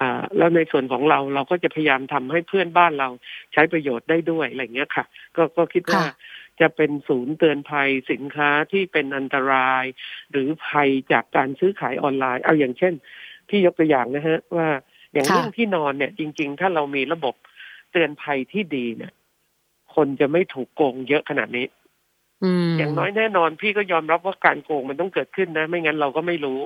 [0.00, 3.08] อ่าแล้วในส่วนของเราเราก็จะพยายามทำให้เพื่อนบ้านเรา
[3.52, 5.04] ใช้ประโยชน์ได้ด้วยอะไรเงี้ยค่ะ
[5.36, 6.02] ก็ก็คิดว่า
[6.60, 9.84] จะเป็นศูนย์เตือนภัยสินค้าที่เป็นอันตราย
[10.30, 12.94] หรือภัยจากการซื้อขายออนไลน์ เอาอย่างเช่น
[13.50, 14.68] ที่ยกตัวอย่างนะฮะ ว่า
[15.12, 17.34] อย่างเรื่องที่นอนเนี่ย จริง ๆ ถ้าเรามีระบบ
[17.92, 19.12] เตือนภัยที่ดีเนี่ย
[19.94, 21.66] คนจะไม่ถูกโกงเยอะขนาดนี้
[22.78, 26.60] อย่างน้อยแน่นอน พี่ก็ยอมรับว่าการโกงมันต้องเกิดขึ้นนะ ไม่งั้นเราก็ไม่รู้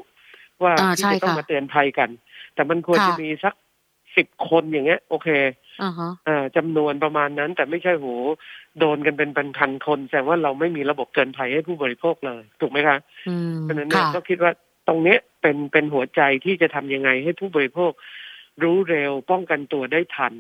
[0.63, 2.09] ว่าที่จะต้องมาเตือนภัยกัน
[2.55, 3.55] แต่มันควรจะมีสัก
[4.17, 5.29] สิบคนอย่างเงี้ย โอเค
[6.29, 8.07] อ่าจำนวนประมาณนั้น แต่ไม่ใช่โห
[8.79, 12.97] โดนกันเป็นพันคน แสดงว่าเราไม่มีระบบเตือนภัยให้ผู้บริโภคเลย ถูกไหมคะ
[13.63, 14.53] เพราะนั้นเนี่ยก็คิดว่า
[14.89, 17.93] ตรงเนี้ยเป็นเป็นหัวใจที่จะทำยังไงให้ผู้บริโภค
[18.63, 20.35] รู้เร็วป้องกันตัวได้ทัน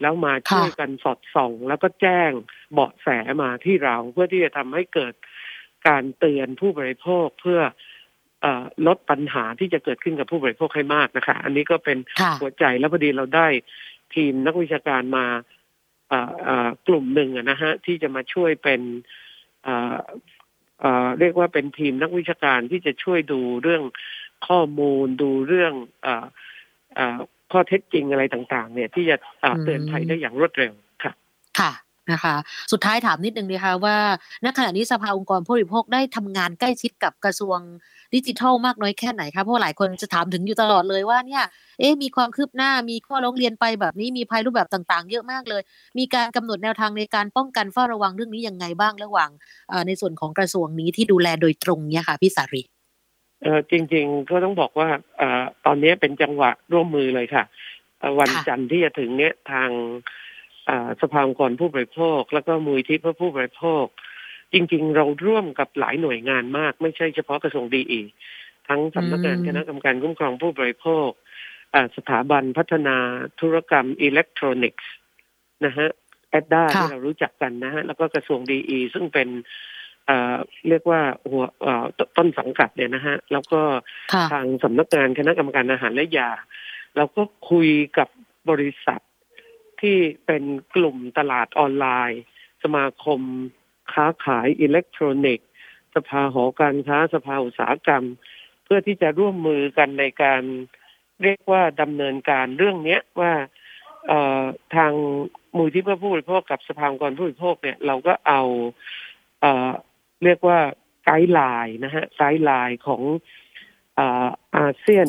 [0.00, 2.30] แล้วมาช่วยกันสอดส่อง แล้วก็แจ้ง
[2.72, 3.08] เบาะแส
[3.42, 5.14] มาที่เราเพื่อที่จะทำให้เกิด
[5.88, 7.60] การเตือนผู้บริโภคเพื่อ
[8.86, 11.98] ลดปัญหาที่จะเกิดขึ้นกับผู้บริโภคให้มากนะคะ อันนี้ก็เป็น
[12.40, 13.48] หัวใจแล้วพอดีเราได้
[14.14, 15.26] ทีมนักวิชาการมา
[16.88, 18.80] กลุ่มหนึ่งนะฮะที่จะมาช่วยเป็น
[21.20, 23.82] เรียกว่าเป็นทีมนักวิชาการที่จะช่วยดูเรื่อง
[24.46, 25.72] ข้อมูลดูเรื่อง
[26.06, 26.08] อ
[27.52, 29.16] ข้อเท็จจริงอะไรต่าง ๆ เนี่ย ที่จะ
[29.62, 30.72] เตือนภัยได้อย่างรวดเร็ว
[31.04, 31.12] ค่ะ
[31.58, 31.72] ค่ะ
[32.12, 32.34] นะคะ
[32.72, 33.96] สุดท้ายถามนิดนึงนะคะว่า
[34.44, 37.58] ณขณะนี้สภาองค์กรผู้บริโภคได้ทำงานใกล้ชิดกับกระทรวง
[38.14, 41.44] ดิจิทัลมากน้อยแค่ไหนคะเพราะหลายคนจะถามถึงอยู่ตลอดเลยว่าเนี่ย
[41.80, 45.62] เอ๊ะมีความคืบหน้ามีข้อร้องเรียนไปแบบนี้มีภัยรูปแบบต่างๆ เยอะมากเลย
[45.98, 49.30] มีการกำหนดแนวทางในการป้องกันเฝ้าระวังเรื่องนี้ยังไงบ้างระหว่าง
[49.86, 52.62] ในส่วนของกระทรวงนี้ที่ดูแลโดยตรงเนี่ยค่ะพี่สารี
[53.42, 54.88] เออจริง ๆ ก็ต้องบอกว่า
[55.20, 55.22] อ
[55.66, 57.44] ตอนนี้เป็นจังหวะร่วมมือเลยค่ะ
[58.18, 59.70] วันจันทร์ที่จะถึงเนี้ยทาง
[61.00, 63.84] สภาองค์กรผู้บริโภค แล้วก็มูลที่เพื่อผู้บริโภค
[64.54, 68.00] จริง ๆ เราร่วมกับหลายหน่วยงานมาก ไม่ใช่เฉพาะกระทรวงดีอี
[68.68, 71.08] ทั้งสำนักงานคณะกรรมการคุ้มครองผู้บริโภค
[71.96, 72.96] สถาบันพัฒนา
[73.40, 74.90] ธุรกรรมอิเล็กทรอนิกส์
[75.64, 75.88] นะฮะ
[76.30, 79.28] แอดด้าที่เรารู้จักกันนะฮะแล้วก็กระทรวงดีอีซึ่งเป็น
[80.68, 81.00] เรียกว่า
[81.30, 81.44] หัว
[82.16, 83.60] ต้นสังกัดเนี่ยนะฮะ แล้วก็
[84.32, 86.30] ทางสำนักงานคณะกรรมการอาหารและยา
[86.96, 88.08] เราก็คุยกับ
[88.50, 89.00] บริษัท
[89.80, 89.96] ที่
[90.26, 90.42] เป็น
[90.74, 92.22] กลุ่มตลาดออนไลน์
[92.62, 93.20] สมาคม
[93.92, 95.48] ค้าขายอิเล็กทรอนิกส์
[95.94, 98.04] สภาหอการค้าสภาอุตสาหกรรม
[98.64, 100.42] เพื่อที่จะร่วมมือกันในการ
[101.22, 103.32] เรียกว่าดำเนินการเรื่องเนี้ยว่า
[104.76, 104.92] ทาง
[105.56, 108.42] มูลนิธิเพื่อผู้บริโภคกับสภาองค์กรผู้บริโภคเนี่ยเราก็เอา
[109.40, 109.46] เอ
[110.24, 110.58] เรียกว่า
[111.04, 113.02] guideline นะฮะ guideline ของ
[114.56, 115.08] อาเซียน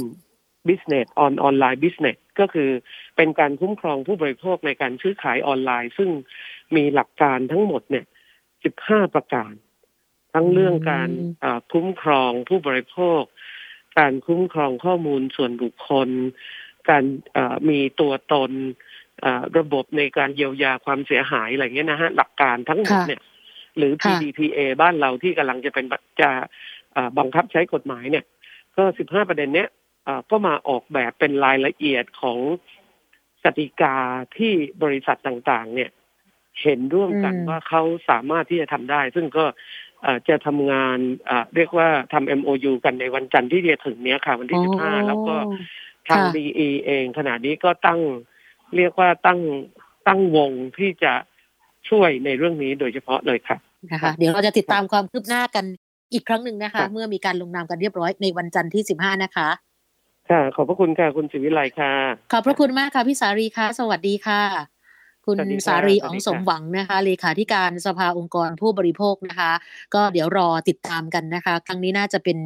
[0.67, 2.69] business on online business ก็คือ
[3.15, 6.09] เป็นการคุ้มครองผู้บริโภคในการซื้อขายออนไลน์ ซึ่ง
[6.75, 8.05] มีหลักการทั้งหมดเนี่ย
[8.65, 9.53] สิบห้าประการ
[10.33, 11.09] ทั้งเรื่องการ
[11.71, 13.21] คุ้มครองผู้บริโภค
[13.97, 16.09] การคุ้มครองข้อมูลส่วนบุคคล
[16.89, 17.03] การ
[17.69, 18.51] มีตัวตน
[19.57, 23.21] ระบบในการเยียวยาความเสียหายอะไรเงี้ยนะฮะหลักการทั้งหมดเนี่ย
[23.77, 25.85] หรือ PDPA บ้านเราที่กำลังจะเป็น
[26.21, 26.29] จะ
[27.17, 28.25] บังคับใช้กฎหมายเนี่ย
[28.75, 29.69] ก็สิบห้าประเด็นเนี้ย
[30.31, 32.39] ก็มาออกแบบเป็นรายละเอียดของ
[33.45, 33.95] กติกา
[34.37, 34.53] ที่
[34.83, 35.91] บริษัทต่างๆ เนี่ย
[36.61, 39.45] เห็นร่วมกันว่าเขาสามารถที่จะทำได้ ซึ่งก็
[40.29, 40.97] จะทำงาน
[41.55, 45.35] เรียกว่าทำ MOU กันในวันจันทร์ที่จะถึงเนี้ยค่ะ วันที่สิบห้าแล้วก็
[46.07, 46.45] ทางดี
[46.85, 47.99] เองขณะนี้ก็ตั้ง
[48.75, 49.39] เรียกว่าตั้ง
[50.07, 51.13] ตั้งวงที่จะ
[51.89, 53.57] ช่วยในเรื่องนี้โดยเฉพาะเลยค่ะ
[53.91, 55.65] นะคะเดี๋ยวเราจะติดตามความคืบหน้ากัน
[56.13, 59.49] อีกครั้งหนึ่งนะคะ เมื่อมีการลงนามกันเรียบร้อยในวันจันทร์ที่สิบห้านะคะ
[60.29, 61.91] ค่ะ ขอบพระคุณค่ะคุณศิวิไลค่ะ
[62.31, 64.74] ขอบพระคุณมากค่ะพี่สารีค่ะ สวัสดีค่ะ
[65.25, 69.51] คุณสารีองสมหวังนะคะเลขาธิการสภาองค์กรผู้บริโภคนะคะ
[69.93, 72.37] ก็เดี๋ยวรอติดตามกันนะคะ ครั้งนี้น่าจะเป็น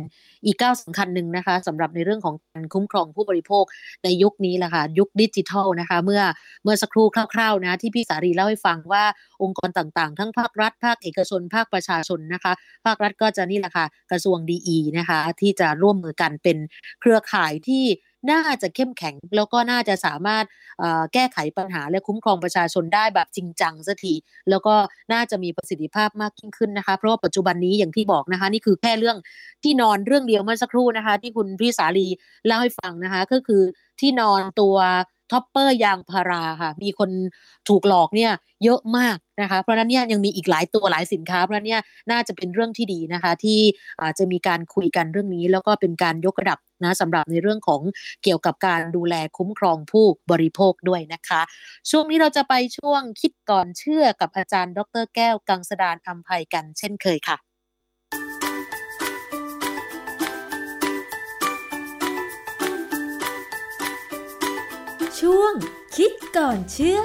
[0.46, 3.64] อีกก้าวสำคัญหนึ่งนะคะสำหรับในเรื่องของการคุ้มครองผู้บริโภค
[4.04, 6.22] ในยุคนี้แหละค่ะยุคดิจิทัลนะคะ เมื่อ
[6.64, 9.04] เมื่อสักครู่คร่าวๆนะที่พี่สารีเล่าให้ฟังว่า
[9.44, 12.54] องค์กรต่างๆ ทั้งภาครัฐ ภาคเอกชน ภาคประชาชนนะคะ
[12.86, 16.58] ภาครัฐก็จะนี่แหละค่ะกระทรวงดีนะคะที่จะร่วมมือกันเป็น
[17.02, 17.84] เครือข่ายที่
[18.30, 20.46] น่าจะเข้มแข็งแล้วก็น่าจะสามารถ
[21.14, 24.14] แก้ไขปัญหาและคุ้มครองประชาชนได้แบบจริงจังสักที
[24.50, 24.76] แล้วก็
[25.14, 29.18] น่าจะมีประสิทธิภาพมากยิ่งขึ้นนะคะ เพราะว่าปัจจุบันนี้อย่างที่บอกนะคะ นี่คือแค่เรื่อง
[29.64, 32.08] ที่นอนเรื่องเดียวเมื่อสักครู่นะคะ ที่คุณพี่สารี
[32.46, 33.62] เล่าให้ฟังนะคะ ก็คือ
[34.00, 34.76] ที่นอนตัว
[35.32, 37.10] topper ยางพาราค่ะ มีคน
[37.70, 38.32] ถูกหลอกเนี่ย
[38.64, 43.60] เยอะมากนะคะ เพราะนั้นเนี่ยยังมีอีกหลายตัวหลายสินค้า เพราะเนี่ยน่าจะเป็นเรื่องที่ดีนะคะ ที่
[44.02, 47.82] อาจจะมีการคุยกันเรื่องนี้ แล้วก็เป็นการยกระดับนะสำหรับในเรื่องของ
[48.24, 51.42] เกี่ยวกับการดูแลคุ้มครองผู้บริโภคด้วยนะคะ
[51.90, 57.49] ช่วงนี้เราจะไปช่วงคิดก่อนเชื่อกับอาจารย์ ดร แก้วกังสดานอัมภัยกันเช่นเคยค่ะ
[65.26, 65.54] ช่วง
[65.96, 67.00] คิดก่อนเชื่อ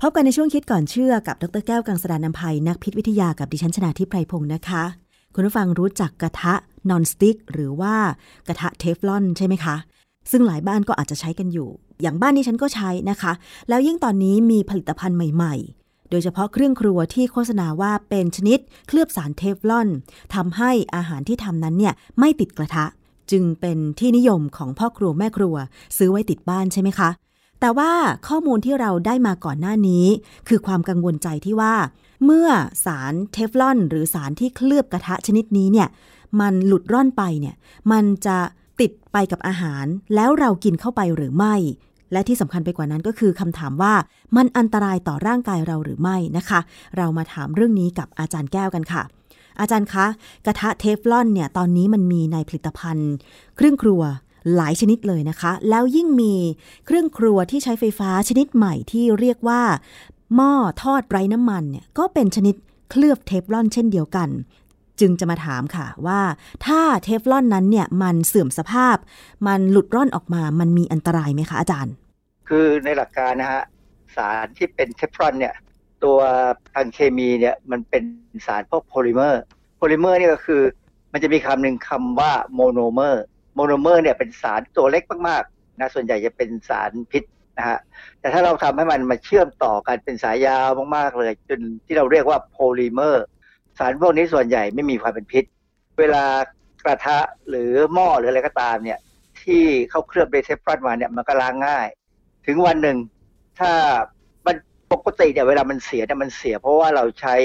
[0.00, 4.84] พบกันในช่วงคิดก่อนเชื่อกับ ดรแก้วกังสดานนภัยนักพิษวิทยากับดิฉันชนาทิพไพรพงศ์นะคะ
[5.34, 6.54] คุณผู้ฟังรู้จักกระทะ
[6.90, 7.94] นอนสติ๊กหรือว่า
[8.46, 9.76] กระทะเทฟลอนใช่ไหมคะ
[10.30, 11.68] ซึ่งหลายบ้านก็อาจจะใช้กันอยู่
[12.02, 13.32] อย่างบ้านนี้ฉันก็ใช้นะคะ
[13.68, 15.56] แล้วยิ่งตอนนี้มีผลิตภัณฑ์ใหม่
[16.10, 18.58] โดยเฉพาะเครื่องครัวที่โฆษณาว่าเป็นชนิด
[18.88, 19.88] เคลือบสารเทฟลอน
[20.34, 22.84] ทำให้อาหารที่ทำนั้นเนี่ยไม่ติดกระทะ
[23.30, 25.56] จึงเป็นที่นิยมของพ่อครัวแม่ครัว
[25.96, 27.10] ซื้อไว้ติดบ้านใช่ไหมคะ
[27.60, 27.92] แต่ว่า
[28.28, 30.06] ข้อมูลที่เราได้มาก่อนหน้านี้
[30.48, 31.74] คือความกังวลใจที่ว่า
[32.24, 32.48] เมื่อ
[32.84, 35.88] สารเทฟลอน หรือสารที่เคลือบกระทะชนิดนี้เนี่ย
[36.40, 37.54] มันหลุดร่อนไปเนี่ย
[37.92, 38.38] มันจะ
[38.80, 39.84] ติดไปกับอาหาร
[40.14, 41.54] แล้วเรากินเข้าไปหรือไม่
[42.12, 43.94] และที่สำคัญไปกว่านั้นก็คือคำถามว่า
[44.36, 46.60] มันอันตรายต่อร่างกายเราหรือไม่นะคะ
[46.96, 49.02] เรามาถามเรื่องนี้กับอาจารย์แก้วกันค่ะ
[49.60, 50.06] อาจารย์คะ
[50.46, 53.12] กระทะเทฟลอนเนี่ยตอนนี้มันมีในผลิตภัณฑ์
[53.56, 54.02] เครื่องครัว
[54.56, 56.34] หลายชนิดเลยนะคะ แล้วยิ่งมี
[56.86, 59.62] เครื่องครัวที่ใช้ไฟฟ้าชนิดใหม่ที่เรียกว่า
[60.34, 60.52] หม้อ
[60.82, 62.54] ทอดไร้น้ำมันเนี่ยก็เป็นชนิด
[62.90, 64.28] เคลือบเทฟลอนเช่นเดียวกัน
[65.00, 66.20] จึงจะมาถามค่ะว่า
[66.66, 68.96] ถ้าเทฟลอนนั้นเนี่ยมันเสื่อมสภาพ
[69.46, 71.94] มันหลุดร่อนออกมามันมีอันตรายไหมคะอาจารย์
[72.48, 73.62] คือในหลักการนะฮะ
[74.16, 75.54] สารที่เป็นเทฟลอนเนี่ย
[76.04, 76.18] ตัว
[76.74, 78.02] ทางเคมีเนี่ยมันเป็น
[78.46, 79.42] สารพวกโพลิเมอร์
[79.76, 80.62] โพลิเมอร์นี่ก็คือ
[81.12, 83.22] มันจะมีคำหนึ่งคำว่าโมโนเมอร์
[83.54, 87.24] โมโนเมอร์เนี่ยเป็นสารตัวเล็กมากๆนะส่วนใหญ่จะเป็นสารพิษ
[87.58, 87.78] นะฮะ
[88.20, 93.24] แต่ถ้าเราทำให้มันมาเชื่อมต่อกันเป็นสายยาวมากๆเลย จนที่เราเรียกว่าโพลิเมอร์
[93.78, 95.44] สารพวกนี้ส่วนใหญ่ไม่มีความเป็นพิษ
[95.98, 96.24] เวลา
[96.84, 98.98] กระทะหรือหม้อหรืออะไรก็ตามเนี่ย
[99.42, 101.86] ที่เขาเคลือบเดเทฟรอนมาเนี่ยมันก็ล้างง่าย
[102.46, 102.96] ถึงวันหนึ่ง
[103.60, 103.72] ถ้า
[104.46, 104.56] มัน
[104.92, 107.36] ปกติเนี่ยเวลามันเสียเนี่ยมันเสีย เพราะว่าเราใช้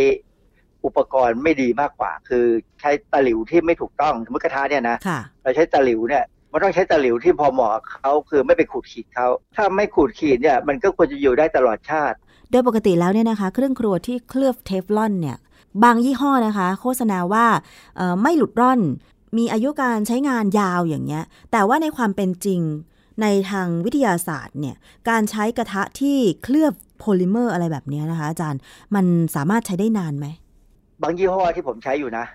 [0.86, 2.46] อุปกรณ์ไม่ดีมากกว่า คือ
[2.82, 4.98] ใช้ตะหลิวที่ไม่ถูกต้องสมมติกระทะเนี่ยนะ
[5.44, 12.18] เราใช้ตะหลิวเนี่ยมันต้องใช้ตะหลิวที่พอเหมาะเขาคือไม่ไปขูดขีดเขาถ้าไม่ขูดขีดเนี่ยมันก็ควรจะอยู่ได้ตลอดชาติ
[12.52, 15.38] โดยปกติแล้วเนี่ยนะคะ เครื่องครัวที่เคลือบเทฟลอนเนี่ย
[15.84, 17.46] บางยี่ห้อนะคะ โฆษณาว่า
[18.22, 18.80] ไม่หลุดร่อน
[19.38, 22.62] มีอายุการใช้งานยาวอย่างเงี้ย แต่ว่าในความเป็นจริง
[23.22, 24.76] ในทางวิทยาศาสตร์เนี่ย
[25.10, 28.62] การใช้กระทะที่เคลือบโพลิเมอร์อะไรแบบนี้นะคะ อาจารย์
[28.96, 29.06] มัน
[29.36, 30.28] สามารถใช้ได้นานไหม
[31.04, 32.26] บางยี่ห้อที่ผมใช้อยู่นะ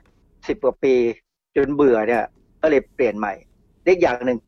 [0.49, 0.95] สิบกว่าปี
[1.57, 2.25] จนเบื่อเนี่ย
[2.63, 3.35] ก็เลยเปลี่ยนใหม่
[3.85, 4.39] เล็กอย่างหนึ่ง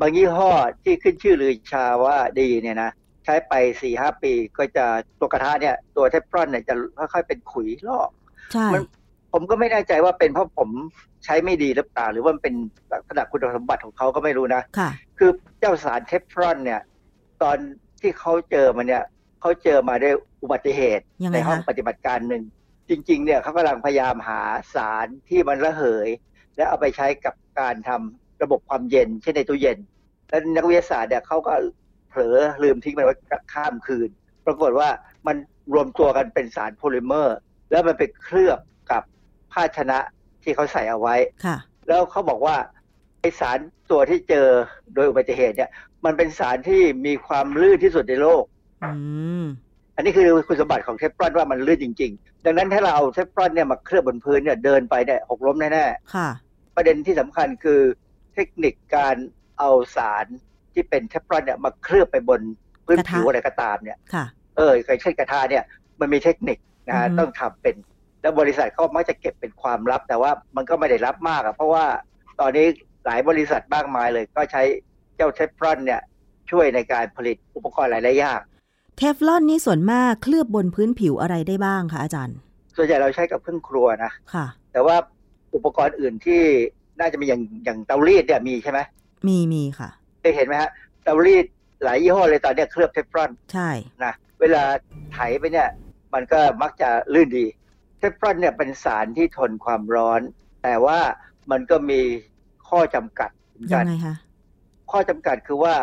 [0.00, 0.50] บางยี่ห้อ
[0.84, 2.90] ที่ขึ้นชื่อลือชาว่าดีเนี่ยนะ
[3.24, 4.86] ใช้ไปสี่ห้าปีก็จะ
[5.20, 6.74] ตัวกระทะเนี่ย ตัวเทฟลอนเนี่ยจะ
[7.12, 8.10] ค่อยๆเป็นขุยลอก
[8.52, 8.66] ใช่
[9.32, 10.68] ผมก็ไม่แน่ใจว่าเป็นเพราะผม
[11.24, 12.54] ใช้ไม่ดีหรือเปล่า หรือว่าเป็น
[13.08, 14.62] ขนาดคุณสมบัติของเขาก็ไม่รู้นะ
[15.20, 16.80] ค่ะคือเจ้าสารเทฟลอนเนี่ย
[17.42, 17.56] ตอน
[18.00, 19.04] ที่เขาเจอมาเนี่ย
[19.40, 21.04] เขาเจอมาด้วยอุบัติเหตุ
[21.34, 22.42] ในห้องปฏิบัติการหนึ่ง
[22.88, 24.40] จริง ๆ เนี่ยเขากำลังพยายามหา
[24.74, 26.08] สารที่มันระเหย
[26.56, 29.78] และเอาไปใช้กับการทำระบบความเย็นเช่นในตู้เย็น
[30.28, 31.52] และนักวิทยาศาสตร์เนี่ยเขาก็
[32.08, 33.14] เผลอลืมทิ้งมันไว้
[33.54, 34.08] ข้ามคืน
[34.46, 34.88] ปรากฏว่า
[35.26, 35.36] มัน
[35.74, 37.36] รวมตัวกันเป็นสารโพลิเมอร์
[37.70, 38.58] แล้วมันไปเคลือบ
[38.90, 39.02] กับ
[39.52, 39.98] ภาชนะ
[40.42, 41.56] ที่เขาใส่เอาไว้ค่ะ
[41.88, 42.56] แล้วเขาบอกว่า
[43.20, 43.58] ไอสาร
[43.90, 44.46] ตัวที่เจอ
[44.94, 45.70] โดยอุบัติเหตุเนี่ย
[46.04, 48.44] มันเป็นสารที่มีความลื่นที่สุดในโลก
[48.84, 48.90] อื
[49.42, 49.44] ม
[49.96, 56.28] อันนี้คือคุณสมบัติของเทฟลอนว่ามันลื่นจริง ๆ ดังนั้นถ้าเราเอาเทฟลอนเนี่ยมาเคลือบบนพื้นเนี่ยเดินไปเนี่ยหกล้มแน่ๆค่ะ
[56.76, 57.80] ประเด็นที่สำคัญคือ
[58.34, 59.16] เทคนิคการ
[59.58, 60.26] เอาสาร
[60.72, 62.40] ที่เป็นเทฟลอนเนี่ยมาเคลือบไปบน
[62.86, 64.24] พื้นผิวอะไรก็ตามเนี่ยค่ะ
[64.56, 64.72] เออ
[65.02, 65.64] เช่นกระทะเนี่ย
[66.00, 67.74] มันมีเทคนิคนะฮะต้องทำเป็น
[68.22, 71.84] แล้วบริษัทเขามักจะเก็บเป็นความลับ แต่ว่ามันก็ไม่ได้รับมากอะเพราะว่า
[72.40, 72.66] ตอนนี้
[73.04, 74.62] หลายบริษัทมากมายเลย ก็ใช้
[75.16, 76.00] เจ้าเทฟลอนเนี่ย
[76.50, 78.40] ช่วยในการผลิตอุปกรณ์หลายๆอย่าง
[78.96, 82.36] เทฟลอนนี่ส่วนมากเคลือบบนพื้นผิวอะไรได้บ้างคะอาจารย์
[82.76, 84.96] ส่วนใหญ่เราใช้กับเครื่องครัวนะค่ะ แต่ว่า
[85.54, 86.42] อุปกรณ์อื่นที่
[87.00, 88.80] น่าจะมีอย่างอย่างเตารีดเนี่ยมีใช่ไหม
[89.28, 89.88] มีมีค่ะ
[90.22, 90.70] ได้เห็นไหมฮะ
[91.04, 91.46] เตารีด
[91.84, 93.70] หลายยี่ห้อเลยตอนนี้เคลือบเทฟลอนใช่
[94.04, 94.62] นะเวลา
[95.12, 95.68] ไถไปเนี่ย
[96.14, 97.46] มันก็มักจะลื่นดี
[97.98, 100.20] เทฟลอนเนี่ยเป็นสารที่ทนความร้อน
[100.62, 100.98] แต่ว่า
[101.50, 102.00] มันก็มี
[102.70, 103.30] ข้อจำกัด
[103.72, 104.16] ยังไงคะ
[104.90, 105.74] ข้อจำกัดคือว่า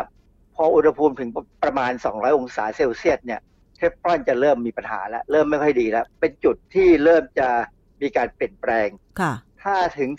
[0.54, 1.30] พออุณหภูมิถึง
[1.62, 3.40] ประมาณ 200 องศาเซลเซียสเนี่ย
[3.76, 7.48] เทฟลอนจะเริ่มมีปัญหาแล้ว เริ่มไม่ค่อยดีแล้ว เป็นจุดที่เริ่มจะ
[8.02, 8.88] มีการเปลี่ยนแปลง
[9.20, 9.32] ค่ะ
[9.62, 10.10] ถ้าถึง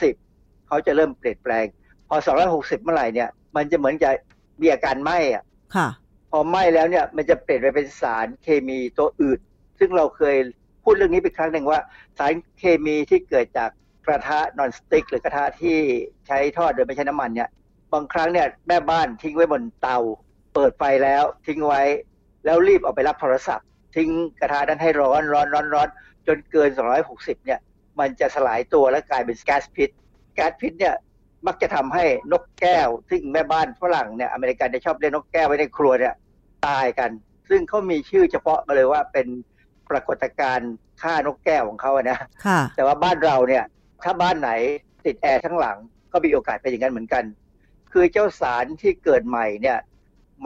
[0.00, 1.64] 250 เขาจะเริ่มเปลี่ยนแปลง
[2.08, 2.16] พอ
[2.50, 4.10] 260 เมื่อไหร่เนี่ย มันจะเหมือนจะ
[4.60, 5.44] มีอาการไหม้อะ
[5.76, 5.88] ค่ะ
[6.30, 9.38] พอไหม้แล้วเนี่ย มันจะเปลี่ยนไปเป็นสารเคมีตัวอื่น
[9.78, 10.36] ซึ่งเราเคย
[10.84, 11.80] พูดเรื่องนี้ไปครั้งหนึ่งว่า
[12.18, 13.70] สารเคมีที่เกิดจาก
[14.06, 15.78] กระทะนอนสติ๊กหรือกระทะที่
[16.26, 17.48] ใช้ทอดโดยไม่ใช้น้ำมันเนี่ย
[17.92, 19.98] บางครั้งเนี่ยแม่บ้านทิ้งไว้บนเตา
[20.54, 21.82] เปิดไฟแล้วทิ้งไว้
[22.44, 25.88] แล้วรีบเอาไปรับโทรศัพท์ ทิ้งกระทะนั้นให้ร้อนร้อนร้อนร้อน
[26.26, 26.70] จนเกิน
[27.08, 27.60] 260 เนี่ย
[28.00, 29.90] มันจะสลายตัวและกลายเป็นแก๊สพิษ
[30.34, 30.94] แก๊สพิษเนี่ย
[31.46, 36.14] มักจะทำให้นกแก้ว ซึ่งแม่บ้านฝรั่งเนี่ยอเมริกันจะชอบเลี้ยงนกแก้วไว้ในครัวเนี่ย
[36.66, 37.10] ตายกัน
[37.48, 39.26] ซึ่งเขามีชื่อเฉพาะมาเลยว่าเป็น
[39.90, 40.72] ปรากฏการณ์
[41.02, 43.64] ฆ่านกแก้วของเขาอะนะค่ะแต่ว่าบ้านเราเนี่ย
[44.04, 44.50] ถ้าบ้านไหน
[45.06, 45.76] ติดแอร์ทั้งหลัง
[46.12, 47.24] ก็มีโอกาสเป็นอย่างนั้นเหมือนกัน
[47.92, 49.78] คือเจ้าสารที่เกิดใหม่เนี่ย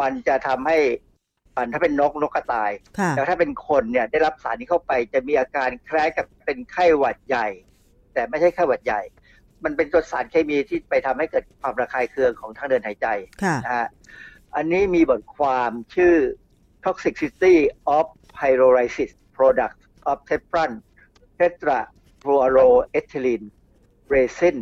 [0.00, 0.78] มันจะทำให้
[1.54, 7.46] อ่าถ้าเป็นนกนกกระต่ายค่ะแต่ถ้าเป็นคนเนี่ยได้รับสารนี้เข้าไปจะมีอาการคล้ายกับเป็นไข้หวัดใหญ่
[8.14, 9.02] แต่ไม่ใช่ไข้หวัดใหญ่
[9.64, 13.06] มันเป็นตัวสารเคมีที่ไปทำให้เกิดความระคายเคืองของทางเดินหายใจ
[13.42, 13.88] ค่ะนะฮะ
[14.56, 16.14] อันนี้มีบทความชื่อ
[16.84, 17.54] Toxicity
[17.96, 20.16] of Pyrolysis Products of
[22.24, 23.46] Teflon Tetrafluoroethylene
[24.12, 24.56] Resin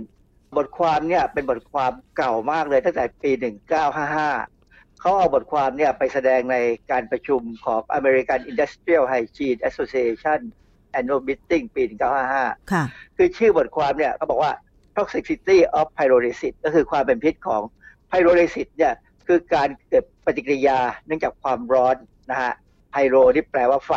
[0.56, 3.30] บทความเนี่ยเป็นบทความเก่ามากเลยตั้งแต่ปี
[4.36, 6.56] 1955 เขาเอาบทความเนี่ยไปแสดงใน
[6.90, 10.40] การประชุมของ American Industrial Hygiene Association
[10.98, 12.84] Annual Meeting ปี 1955 ค่ะ
[13.16, 14.52] คือชื่อบทความเนี่ยเขาบอกว่า
[14.96, 17.62] toxicity of pyrolysis ก็คือความเป็นพิษของ
[18.10, 18.94] pyrolysis เนี่ย
[19.26, 21.96] คือการเกิดปฏิกิริยาเนื่องจากความร้อน
[22.30, 22.52] นะฮะ
[22.90, 23.92] ไพโรที่แปลว่าไฟ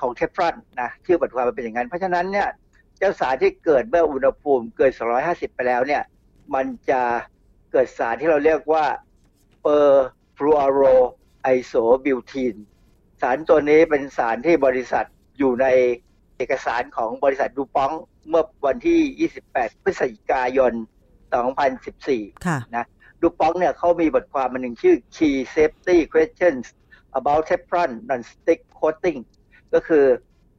[0.00, 4.92] ของเทฟลอนนะชื่อบทความมันเป็นอย่างนั้น เพราะฉะนั้นเนี่ยเจ้าสารที่เกิดเมื่ออุณหภูมิเกิน
[5.24, 6.02] 250 ไปแล้วเนี่ย
[6.54, 7.02] มันจะ
[7.72, 8.84] เกิดสารที่เราเรียกว่า
[9.64, 12.58] perfluoroisobutene
[13.20, 15.06] สารตัวนี้เป็นสารที่บริษัท
[15.38, 15.66] อยู่ใน
[16.36, 17.92] เอกสารของบริษัทดูปอง
[18.28, 20.72] เมื่อวันที่ 28 พฤศจิกายน
[21.58, 22.58] 2014ค่ะ
[23.20, 26.64] ดูปองเนี่ยเขามีบทความมันหนึ่งชื่อ Key Safety Questions
[27.18, 29.20] about Teflon Non-Stick Coating
[29.74, 30.04] ก็คือ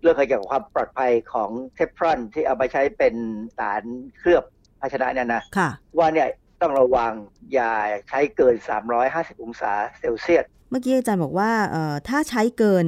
[0.03, 3.15] เรื่องเกี่ยวกับความปลอดภัยของเทฟลอนที่เอาไปใช้เป็น
[3.57, 3.83] สาร
[4.17, 4.43] เคลือบ
[4.81, 6.27] ภาชนะเนี่ยนะค่ะว่าเนี่ย
[6.61, 7.11] ต้องระวัง
[7.53, 7.71] อย่า
[8.09, 8.55] ใช้เกิน
[8.99, 12.85] 350 องศาเซลเซียสเมื่อกี้อาจารย์บอกว่าเอ่อถ้าใช้เกิน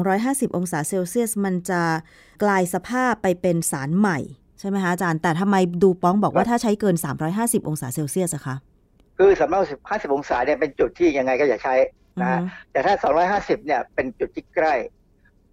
[0.00, 1.82] 250 องศาเซลเซียส มันจะ
[2.42, 4.18] กลายสภาพไปเป็นสารใหม่
[4.60, 6.96] ใช่ไหมคะอาจารย์ แต่ทำไมดูป้องบอกว่าถ้าใช้เกิน
[7.32, 8.56] 350 องศาเซลเซียสอะคะ
[9.18, 9.30] คือ
[9.72, 11.74] 350 องศาเนี่ยเป็นจุดที่ยังไงก็อย่าใช้
[12.20, 12.94] นะฮะอือฮึแต่ถ้า
[13.36, 14.74] 250 เนี่ยเป็นจุดที่ใกล้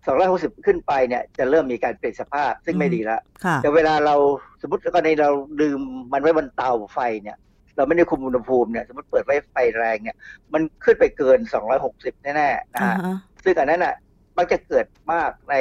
[0.05, 4.15] 260 ขึ้นไปเนี่ยจะเริ่มมีการเปลี่ยนสภาพซึ่งไม่ดีแล้วค่ะแต่เวลาเรา
[4.61, 5.29] สมมติกรณีเรา
[5.61, 5.79] ลืม
[6.13, 7.37] มันไว้บนเตาไฟเนี่ย
[7.77, 10.17] เราไม่ได้คุมอุณหภูมิเนี่ยสมมติเปิดไว้ไฟแรงเนี่ย
[10.53, 11.39] มันขึ้นไปเกิน
[11.81, 13.95] 260 แน่ๆนะอ่าฮะฮะซึ่งอันนั้นอะ
[14.37, 15.55] มักจะเกิดมากใน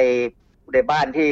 [0.73, 1.29] ในบ้านที่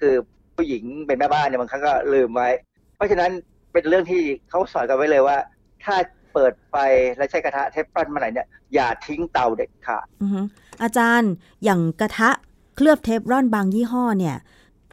[0.00, 0.14] คือ
[0.56, 2.48] ผู้หญิงเป็นแม่บ้านเนี่ยบางครั้งก็ลืมไว้
[2.96, 3.30] เพราะฉะนั้น
[3.72, 5.36] เป็นเรื่องที่เขาสอนกันไว้เลยว่า
[5.84, 5.96] ถ้า
[6.34, 6.76] เปิดไฟ
[7.16, 10.40] และใช้กระทะเทฟลอนเมื่อไหร่เนี่ยอย่าทิ้งเตาเด็ดขาดอือฮึ
[10.82, 11.32] อาจารย์
[11.64, 12.30] อย่างกระทะ
[12.74, 14.36] เคลือบเทฟลอนบางยี่ห้อเนี่ย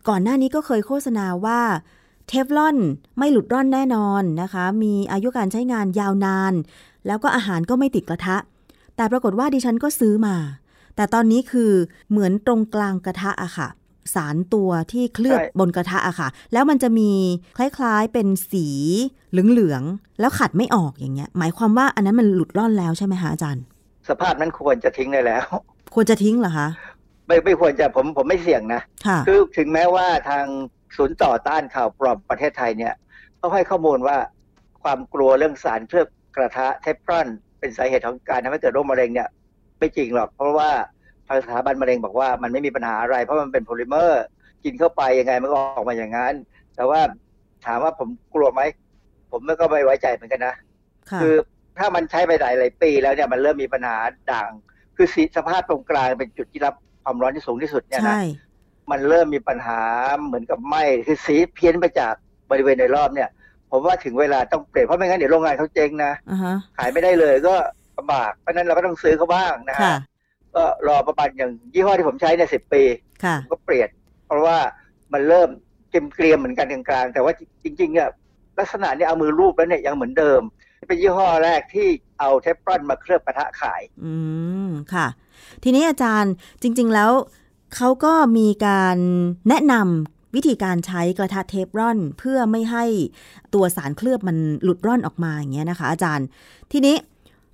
[0.08, 1.62] ก่อนหน้านี้ก็เคยโฆษณาว่า
[2.28, 2.78] เทฟลอน
[3.18, 6.54] ไม่หลุดร่อนแน่นอนนะคะ มีอายุการใช้งานยาวนาน
[7.08, 8.38] แล้วก็อาหารก็ไม่ติดกระทะ
[8.96, 10.36] แต่ปรากฏว่าดิฉันก็ซื้อมา
[10.96, 11.72] แต่ตอนนี้คือ
[12.10, 13.68] เหมือนตรงกลางกระทะอะค่ะ
[14.14, 17.12] สารตัวที่เคลือบใช่บนกระทะอะค่ะ แล้วมันจะมี
[17.58, 18.68] คล้ายๆเป็นสี
[19.32, 23.64] เหลืองๆ แล้วขัดไม่ออกอย่างเงี้ย หมายความว่าอันนั้นมันหลุดร่อนแล้วใช่ไหมคะอาจารย์
[24.10, 25.46] สภาพนั้นควรจะทิ้งได้แล้ว
[25.94, 26.68] ควรจะทิ้งเหรอคะ
[27.30, 30.46] ไม่ไม่ควรจะผมผมไม่เสี่ยงนะค่ะคือถึงแม้ว่าทาง
[30.98, 32.94] ศูนย์ต่อต้านข่าวปลอมประเทศไทยเนี่ย
[33.38, 34.18] เขาให้ข้อมูลว่า
[34.84, 37.28] ความกลัวเรื่องสารเคลือบกระทะเทฟลอน
[37.60, 39.30] เป็นสาเหตุของการทำให้เกิดโรคมะเร็งเนี่ย
[39.80, 40.70] ไม่จริงหรอกเพราะว่า
[41.28, 44.24] ทางสถาบันมะเร็งบอกว่ามันไม่มีปัญหาอะไร เพราะมันเป็นโพลิเมอร์
[44.64, 46.34] กินเข้าไปยังไงมันก็ออกมาอย่างนั้น
[46.76, 47.02] แต่ว่า
[47.66, 48.62] ถามว่าผมกลัวไหม
[49.32, 50.56] ผมก็ไม่ไว้ใจเหมือนกันนะ
[51.10, 51.36] ค่ะคือ
[51.78, 53.98] ถ้ามันใช้ไปหลายหลายปีแล้วเนี่ยมันเริ่มมีปัญหา
[54.32, 54.50] ด่าง
[54.96, 56.76] คือสีสภาพตรงกลางเป็นจุดที่รับ
[57.10, 58.22] ความร้อนที่สูงที่สุดเนี่ยนะใช่
[58.92, 59.82] มันเริ่มมีปัญหา
[60.26, 62.14] เหมือนกับไหมคือสีเพี้ยนไปจาก
[62.52, 63.30] บริเวณโดยรอบเนี่ย
[63.72, 67.56] ผมว่าถึงเวลาต้องเปลี่ยนเพราะไม่งั้นเดี๋ยวโรงงานเขาเจ๊งนะอ่าฮะขายไม่ได้เลยก็
[67.98, 70.00] ลำบากเพราะฉะนั้นเราก็ต้องซื้อเขาบ้างนะค่ะฮะ
[70.56, 72.84] ก็รอประมาณอย่างยี่ห้อที่ผมใช้เนี่ยสิบปี
[73.24, 73.90] ค่ะผมก็เปลี่ยน
[74.28, 74.58] เพราะว่า
[75.14, 75.50] มันเริ่ม
[75.90, 77.34] เกมเกรียมๆเหมือนกันกลางๆแต่ว่า
[77.64, 78.08] จริงๆเนี่ย
[78.58, 80.42] ลักษณะเนี้เอามือรูปแล้วเนี่ยยังเหมือนเดิม
[80.88, 81.88] เป็นยี่ห้อแรกที่
[82.20, 84.14] เอาเทฟลอนมาเคลือบกระทะขาย อื
[84.68, 85.08] มค่ะ
[85.64, 87.12] ทีนี้อาจารย์จริง ๆ แล้ว
[87.76, 88.98] เขาก็มีการ
[89.50, 92.86] แนะนำวิธีการใช้กระทะเทฟลอนเพื่อไม่ให้
[93.54, 96.26] ตัวสารเคลือบมันหลุดร่อนออกมาอย่างเงี้ยนะคะ อาจารย์
[96.72, 96.96] ทีนี้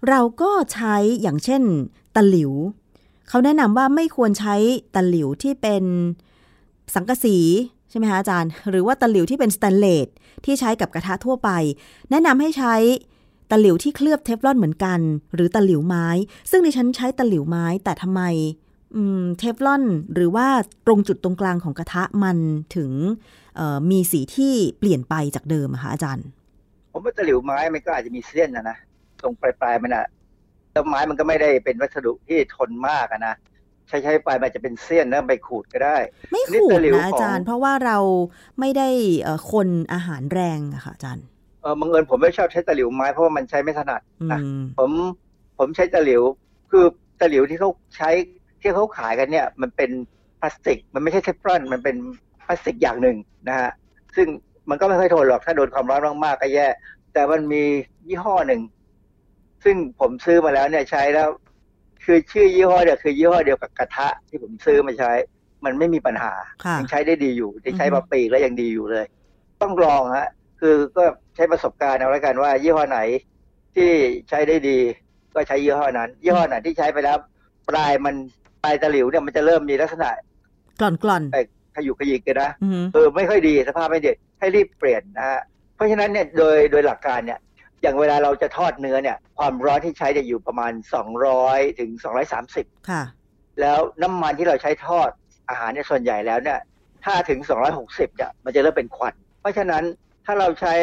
[0.09, 1.61] เราก็ใช้อย่างเช่น
[2.15, 2.51] ตะหลิว
[3.29, 4.55] เขาแนะนำว่าไม่ควรใช้
[4.95, 5.83] ตะหลิวที่เป็น
[6.95, 7.37] สังกะสี
[7.89, 10.07] ใช่ไหมคะอาจารย์ หรือว่าตะหลิวที่เป็นสแตนเลส
[10.45, 11.49] ที่ใช้กับกระทะทั่วไป
[12.11, 12.75] แนะนำให้ใช้
[13.51, 14.99] ตะหลิวที่เคลือบเทฟลอนเหมือนกัน
[15.35, 16.07] หรือตะหลิวไม้
[16.51, 18.21] ซึ่งดิฉันใช้ตะหลิวไม้ แต่ทำไม
[18.95, 19.83] อืมเทฟลอน
[20.13, 20.47] หรือว่า
[20.85, 22.37] ตรงจุดตรงกลางของกระทะมัน
[22.75, 22.91] ถึง
[23.55, 26.25] เอ่อมีสีที่เปลี่ยนไปจากเดิมอะคะอาจารย์
[26.91, 28.77] ผมว่าตะหลิวไม้มันก็อาจจะมีเส้นนะนะ
[29.21, 30.05] ตรงปลายๆมันอะ
[30.71, 33.35] แล้วไม้มันก็ไม่ได้เป็นวัสดุที่ทนมากอะนะ
[33.87, 35.97] ใช้ใช้ไปมันจะเป็นเส้นแล้วไปขูดก็ได้
[36.31, 37.97] ไม่นี่ขูดตะหลิวนะอาจารย์ของเพราะว่าเรา
[38.59, 38.89] ไม่ได้
[39.21, 41.34] เอ่อคนอาหารแรงอะค่ะอาจารย์เออ
[41.79, 44.91] บังเอิญผมไม่ชอบใช้ตะหลิวไม้เพราะว่ามันใช้ไม่ถนัดอืนะมผม
[45.59, 46.21] ผมใช้ตะหลิว
[46.71, 46.85] คือ
[47.21, 48.09] ตะหลิวที่เขาใช้
[48.61, 49.91] ที่เขาขายกันเนี่ย มันเป็น
[50.39, 51.95] พลาสติก มันไม่ใช่เทฟลอนมันเป็น
[52.41, 53.71] พลาสติกอย่างหนึ่งนะฮะ
[54.15, 54.27] ซึ่ง
[54.69, 56.67] มันก็ไม่ค่อยทนหรอกถ้าโดนความร้อนมากๆก็แย่
[57.13, 57.63] แต่มันมี
[58.07, 58.61] ยี่ห้อหนึ่ง
[59.63, 61.29] ซึ่งผมซื้อมาแล้วเนี่ยใช้แล้ว
[62.03, 65.11] คือชื่อยี่ห้อเนี่ยคือยี่ห้อเดียวกับกระทะที่ผมซื้อมาใช้
[65.65, 66.33] มันไม่มีปัญหา
[66.65, 69.05] ค่ะยังใช้ได้ดีอยู่ที่ใช้อือฮึมาปีแล้วยังดีอยู่เลย
[69.61, 70.27] ต้องลองฮะ
[70.59, 71.03] คือก็
[71.35, 72.99] ใช้ประสบการณ์เอาแล้วกันว่า ยี่ห้อไหน
[73.75, 73.89] ที่
[74.29, 74.79] ใช้ได้ดี
[75.33, 77.17] ก็ใช้ยี่ห้อนั้น ยี่ห้อไหนที่ใช้ไปแล้ว
[77.69, 78.15] ปลายมัน
[78.63, 80.09] ปลายตะหลิวเนี่ยมันจะเริ่มมีลักษณะ
[80.81, 81.37] กล่อนกล่อนไป
[81.75, 85.41] ขยุกขยิกกันนะอือหือเออไม่ค่อยดีสภาพไม่ดีให้รีบเปลี่ยนนะฮะ
[85.75, 87.39] เพราะฉะนั้นเนี่ยโดยโดยหลักการเนี่ย
[87.81, 90.71] อย่างเวลาเราจะทอดเนื้อเนี่ย ความร้อนที่ใช้จะอยู่ประมาณ
[91.25, 91.89] 200 ถึง
[92.39, 93.03] 230 ค่ะ
[93.61, 95.09] แล้วน้ำมันที่เราใช้ทอด
[95.49, 96.59] อาหารเนี่ยส่วนใหญ่แล้วเนี่ย
[97.05, 97.39] ถ้าถึง
[97.77, 99.83] 260เนี่ยมันจะเริ่มเป็นควัน เพราะฉะนั้น
[100.25, 100.75] ถ้าเราใช้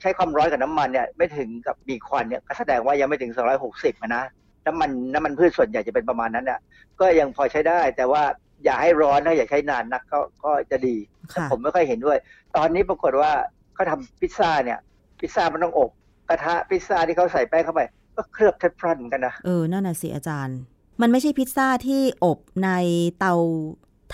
[0.00, 3.32] ใช้ความร้อนกับน้ำมันเนี่ยไม่ถึงกับมีควันเนี่ยก็แสดงว่ายังไม่ถึง
[3.66, 4.24] 260อะนะ
[4.66, 6.60] น้ำมันน้ำมันพืชส่วนใหญ่จะเป็นประมาณนั้นน่ะ
[7.00, 8.22] ก็ยังพอใช้ได้ แต่ว่า
[8.64, 10.96] อย่าให้ร้อนนะอย่าใช้นานนักก็ก็จะดี
[11.34, 12.18] ค่ะผมไม่ค่อยเห็นด้วย
[12.56, 13.32] ตอนนี้ปรากฏว่า
[13.74, 14.78] เขาทำพิซซ่าเนี่ย
[15.20, 15.90] พิซซ่ามันต้องอบ
[16.28, 17.80] กระทะพิซซ่าที่เขาใส่แป้งเข้าไป
[18.16, 20.58] ก็เคลือบเทฟลอนเหมือนกันนะเออนั่นน่ะสิอาจารย์
[21.00, 22.70] มันไม่ใช่พิซซ่าที่อบใน
[23.18, 23.34] เตา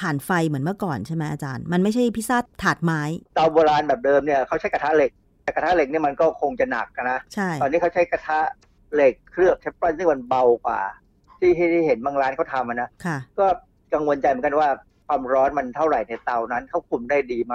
[0.01, 3.01] ถ่านไฟเหมือนเมื่อก่อนใช่ไหมอาจารย์ มันไม่ใช่พิซซ่าถาดไม้
[3.35, 5.11] เตาโบราณแบบเดิมเนี่ยเขาใช้กระทะเหล็ก
[5.45, 8.39] แต่กระทะเหล็กเนี่ยมันก็คงจะหนักนะใช่ตอนนี้เขาใช้กระทะ
[8.95, 10.81] เหล็กเคลือบเทฟลอนซึ่งมันเบากว่า
[11.39, 13.47] ที่ที่เห็นบางร้านเขาทำอะนะค่ะก็
[13.95, 14.69] กังวลใจเหมือนกันว่า
[15.07, 17.55] ความร้อนมันเท่าไหร่ในเตานั้นเขาคุมได้ดีไหม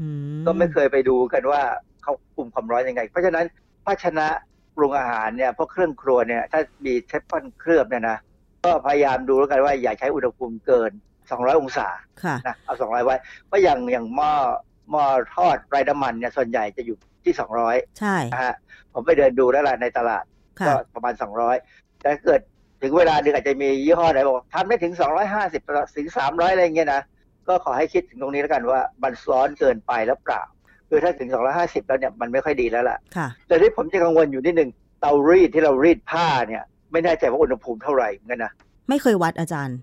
[0.00, 0.06] อื
[0.46, 1.60] ก็ไม่เคยไปดูกันว่า
[2.02, 3.46] เขาคุมความร้อนยังไง เพราะฉะนั้น
[3.84, 4.26] ภาชนะ
[4.76, 8.18] ปรุงอาหารเนี่ยพวกเครื่องครัวเนี่ย ถ้ามีเทฟลอนเคลือบเนี่ยนะ
[8.64, 10.90] ก็พยายามดูแล้วกันว่าอย่าใช้อุณหภูมิเกิน
[11.24, 11.88] 200 องศา
[12.24, 14.32] ค่ะนะเอา 200 ไว้เพราะอย่างอย่างหม้อ
[14.73, 15.04] ห ม้อ
[15.34, 17.32] ทอดไร้น้ำมันเนี่ยส่วนใหญ่จะอยู่ที่
[17.66, 18.54] 200ใช่นะฮะ
[18.92, 20.24] ผมไปเดินดูแล้วล่ะในตลาด
[20.60, 21.14] ค่ะก็ประมาณ
[21.58, 22.40] 200แต่ถ้าเกิด
[22.82, 24.94] ถึงเวลาหนึ่งอาจจะมียี่ห้อไหนบอกทำได้ถึง
[25.40, 27.02] 250ถึง300อะไรอย่างเงี้ยนะ
[27.48, 30.42] ก็ขอให้คิดถึงตรงนี้แล้วกันว่ามันร้อนเกินไปแล้วเปล่า
[30.88, 31.28] คือถ้าถึง
[31.58, 34.70] 250 แล้วเนี่ยมันไม่ค่อยดีแล้วล่ะค่ะแต่ที่ผมจะกังวลอยู่นิดนึง
[35.00, 36.62] เตารีดที่เรารีดผ้าเนี่ย
[36.92, 38.52] ไม่แน่ใจว่าอุณหภูมิเท่าไหร่เหมือนกันนะ
[38.88, 39.78] ไม่เคยวัดอาจารย์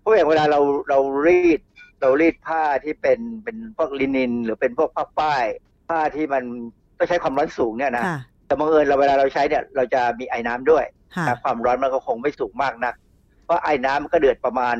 [0.00, 1.60] เพราะอย่างเวลาเราเรารีด
[2.02, 5.44] เรารีดผ้าที่เป็นเป็นพวกลินิน หรือเป็นพวกผ้าป้าย
[5.88, 6.42] ผ้าที่มัน
[6.98, 10.84] ต้องใช้ความร้อนสูงเนี่ยนะค่ะแต่บังเอิญเราเวลาเราใช้เนี่ยเราจะมีไอ้น้ำด้วย
[11.16, 12.94] ค่ะแต่ความร้อนมันก็คงไม่สูงมากนัก
[13.44, 14.76] เพราะไอ้น้ำมันก็เดือดประมาณ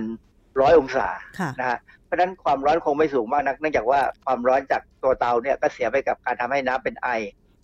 [0.61, 1.09] ร้อยองศา
[1.39, 7.09] ค่ะนะฮะเพราะฉะนั้นความร้อนคงไม่สูงมากนัก เนื่องจากว่าความร้อนจากตัวเตาเนี่ยก็เสียไปกับการทำให้น้ำเป็นไอ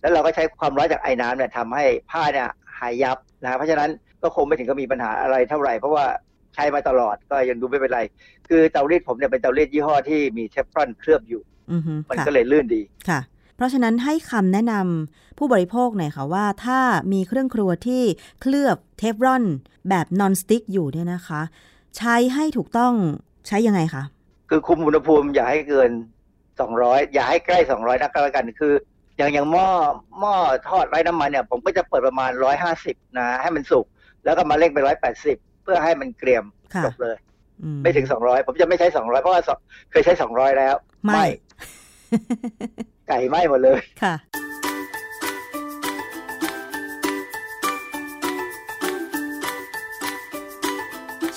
[0.01, 2.47] แล้วเราก็ใช้ความร้อนจากไอ้น้ำเนี่ยทำให้ผ้าเนี่ย
[2.79, 3.89] หายยับนะฮะเพราะฉะนั้น
[4.23, 6.05] ก็คงไม่ถึงกับมีปัญหาอะไรเท่าไหร่เพราะว่า
[6.55, 8.01] ใช้มาตลอดก็ยังดูไม่เป็นไร
[8.47, 11.41] คือเตารีดผมเนี่ยเป็นเตารีดยี่ห้อที่มีเทฟลอนเคลือบอยู่
[11.71, 13.19] อือฮึมันค่ะก็เลยลื่นดีค่ะ
[13.55, 16.79] เพราะฉะนั้นให้คำแนะนำผู้บริโภคหน่อยค่ะว่า ถ้า
[17.13, 18.03] มีเครื่องครัวที่
[18.41, 19.43] เคลือบเทฟลอน
[19.89, 21.41] แบบ non-stick อยู่เนี่ยนะคะ
[21.97, 22.93] ใช้ให้ถูกต้อง
[23.47, 24.03] ใช้ยังไงคะ
[24.49, 25.91] คือคุมอุณหภูมิอย่าให้เกิน
[26.51, 28.73] 200อย่าให้ใกล้200นักก็แล้วกันคือ
[29.17, 29.67] อย่างอย่างหม้อ
[30.19, 30.33] หม้อ
[30.67, 32.31] ทอดไร้น้ำมันเนี่ย ผมก็จะเปิดประมาณ
[32.73, 33.85] 150นะ ให้มันสุก
[34.23, 36.45] แล้วก็มาเร่งไป180เพื่อให้มันเกรียม
[36.75, 37.15] ค่ะจบเลย
[37.63, 39.49] อืไม่ถึง200ผมจะไม่ใช้200เพราะว่าส
[39.91, 41.25] เคยใช้200แล้ว ไม่
[43.07, 44.15] ไก่ไหม้หมดเลยค่ะ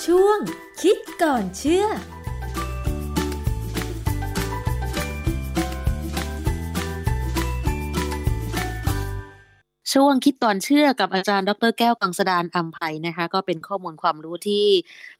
[0.05, 0.39] ช่วง
[0.81, 1.85] คิดก่อนเชื่อ
[9.93, 14.65] ช่วงคิดก่อนเชื่อกับอาจารย์ ดรแก้วกังสดานอัมภัยนะคะ ก็เป็นข้อมูลความรู้ที่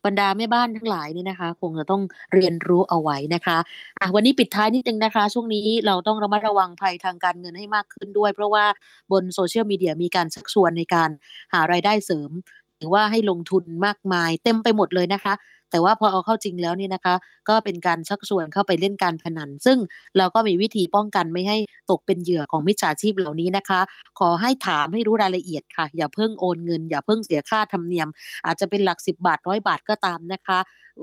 [0.06, 2.02] บรรดาแม่บ้านทั้งหลายนี่นะคะ คงจะต้อง
[2.34, 3.58] เรียนรู้เอาไว้นะคะ
[4.00, 8.66] อะวันนี้ปิดท้ายนิดนึงนะคะ ช่วงนี้เราต้องระมัดระวังภัยทางการเงินให้มากขึ้นด้วย เพราะว่า
[9.12, 11.10] บนโซเชียลมีเดียมีการชักชวนในการ
[11.54, 12.32] หารายได้เสริม
[12.78, 15.34] หรือว่าให้ลงทุนมากมายเต็มไปหมดเลยนะคะ
[15.74, 17.16] แต่ว่าพอเอาเข้าจริงแล้วเนี่ยนะคะ
[17.50, 19.78] ก็เป็นการชักชวนเข้าไปเล่นการพนัน ซึ่ง
[20.18, 21.58] เราก็มีวิธีป้องกันไม่ให้
[21.92, 23.80] ตกเป็นเหยื่อของมิจฉาชีพเหล่านี้นะคะ
[24.20, 28.08] ขอให้ถามให้รู้รายละเอียดค่ะ อย่าเพิ่งโอนเงิน อย่าเพิ่งเสียค่าธรรมเนียม
[28.46, 30.60] อาจจะเป็นหลักสิบบาทร้อยบาทก็ตามนะคะ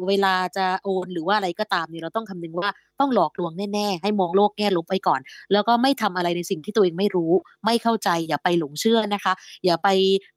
[0.09, 5.21] เวลาจะโอนหรือว่าอะไรก็ตามเนี่ยเราต้องคำนึงว่าต้องหลอกลวงแน่ๆ ให้มองโลกแง่ลบไปก่อน
[5.53, 7.33] แล้วก็ไม่ทำอะไรในสิ่งที่ตัวเองไม่รู้
[7.65, 9.33] ไม่เข้าใจ อย่าไปหลงเชื่อนะคะ
[9.65, 9.89] อย่าไป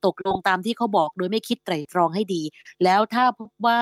[0.06, 2.42] ตกลงตามที่เขาบอกโดยไม่คิดไตร่ตรองให้ดี
[2.84, 3.80] แล้วถ้าพบว่า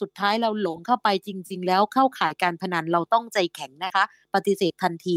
[0.00, 5.16] สุดท้ายเราหลงเข้าไปจริง ๆ แล้วเข้าข่ายการพนันเราต้องใจแข็งนะคะ ปฏิเสธทันที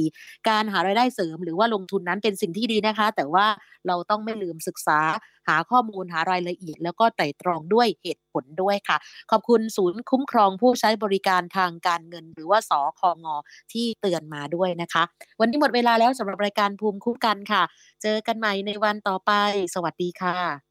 [0.49, 3.45] การหารายได้เสริมหรือว่าลงทุนนั้นเป็นสิ่งที่ดีนะคะ แต่ว่า
[3.87, 4.99] เราต้องไม่ลืมศึกษา
[5.47, 8.97] หาข้อมูลหารายละเอียด แล้วก็ไต่ตรองด้วยเหตุผลด้วยค่ะ
[9.31, 13.25] ขอบคุณศูนย์คุ้มครองผู้ใช้บริการทางการเงิน หรือว่าสคง
[13.73, 15.03] ที่เตือนมาด้วยนะคะ
[15.39, 17.63] วันนี้หมดเวลาแล้วสำหรับรายการภูมิคุ้มกันค่ะ
[18.01, 19.31] เจอกันใหม่ในวันต่อไป
[19.73, 20.70] สวัสดีค่ะ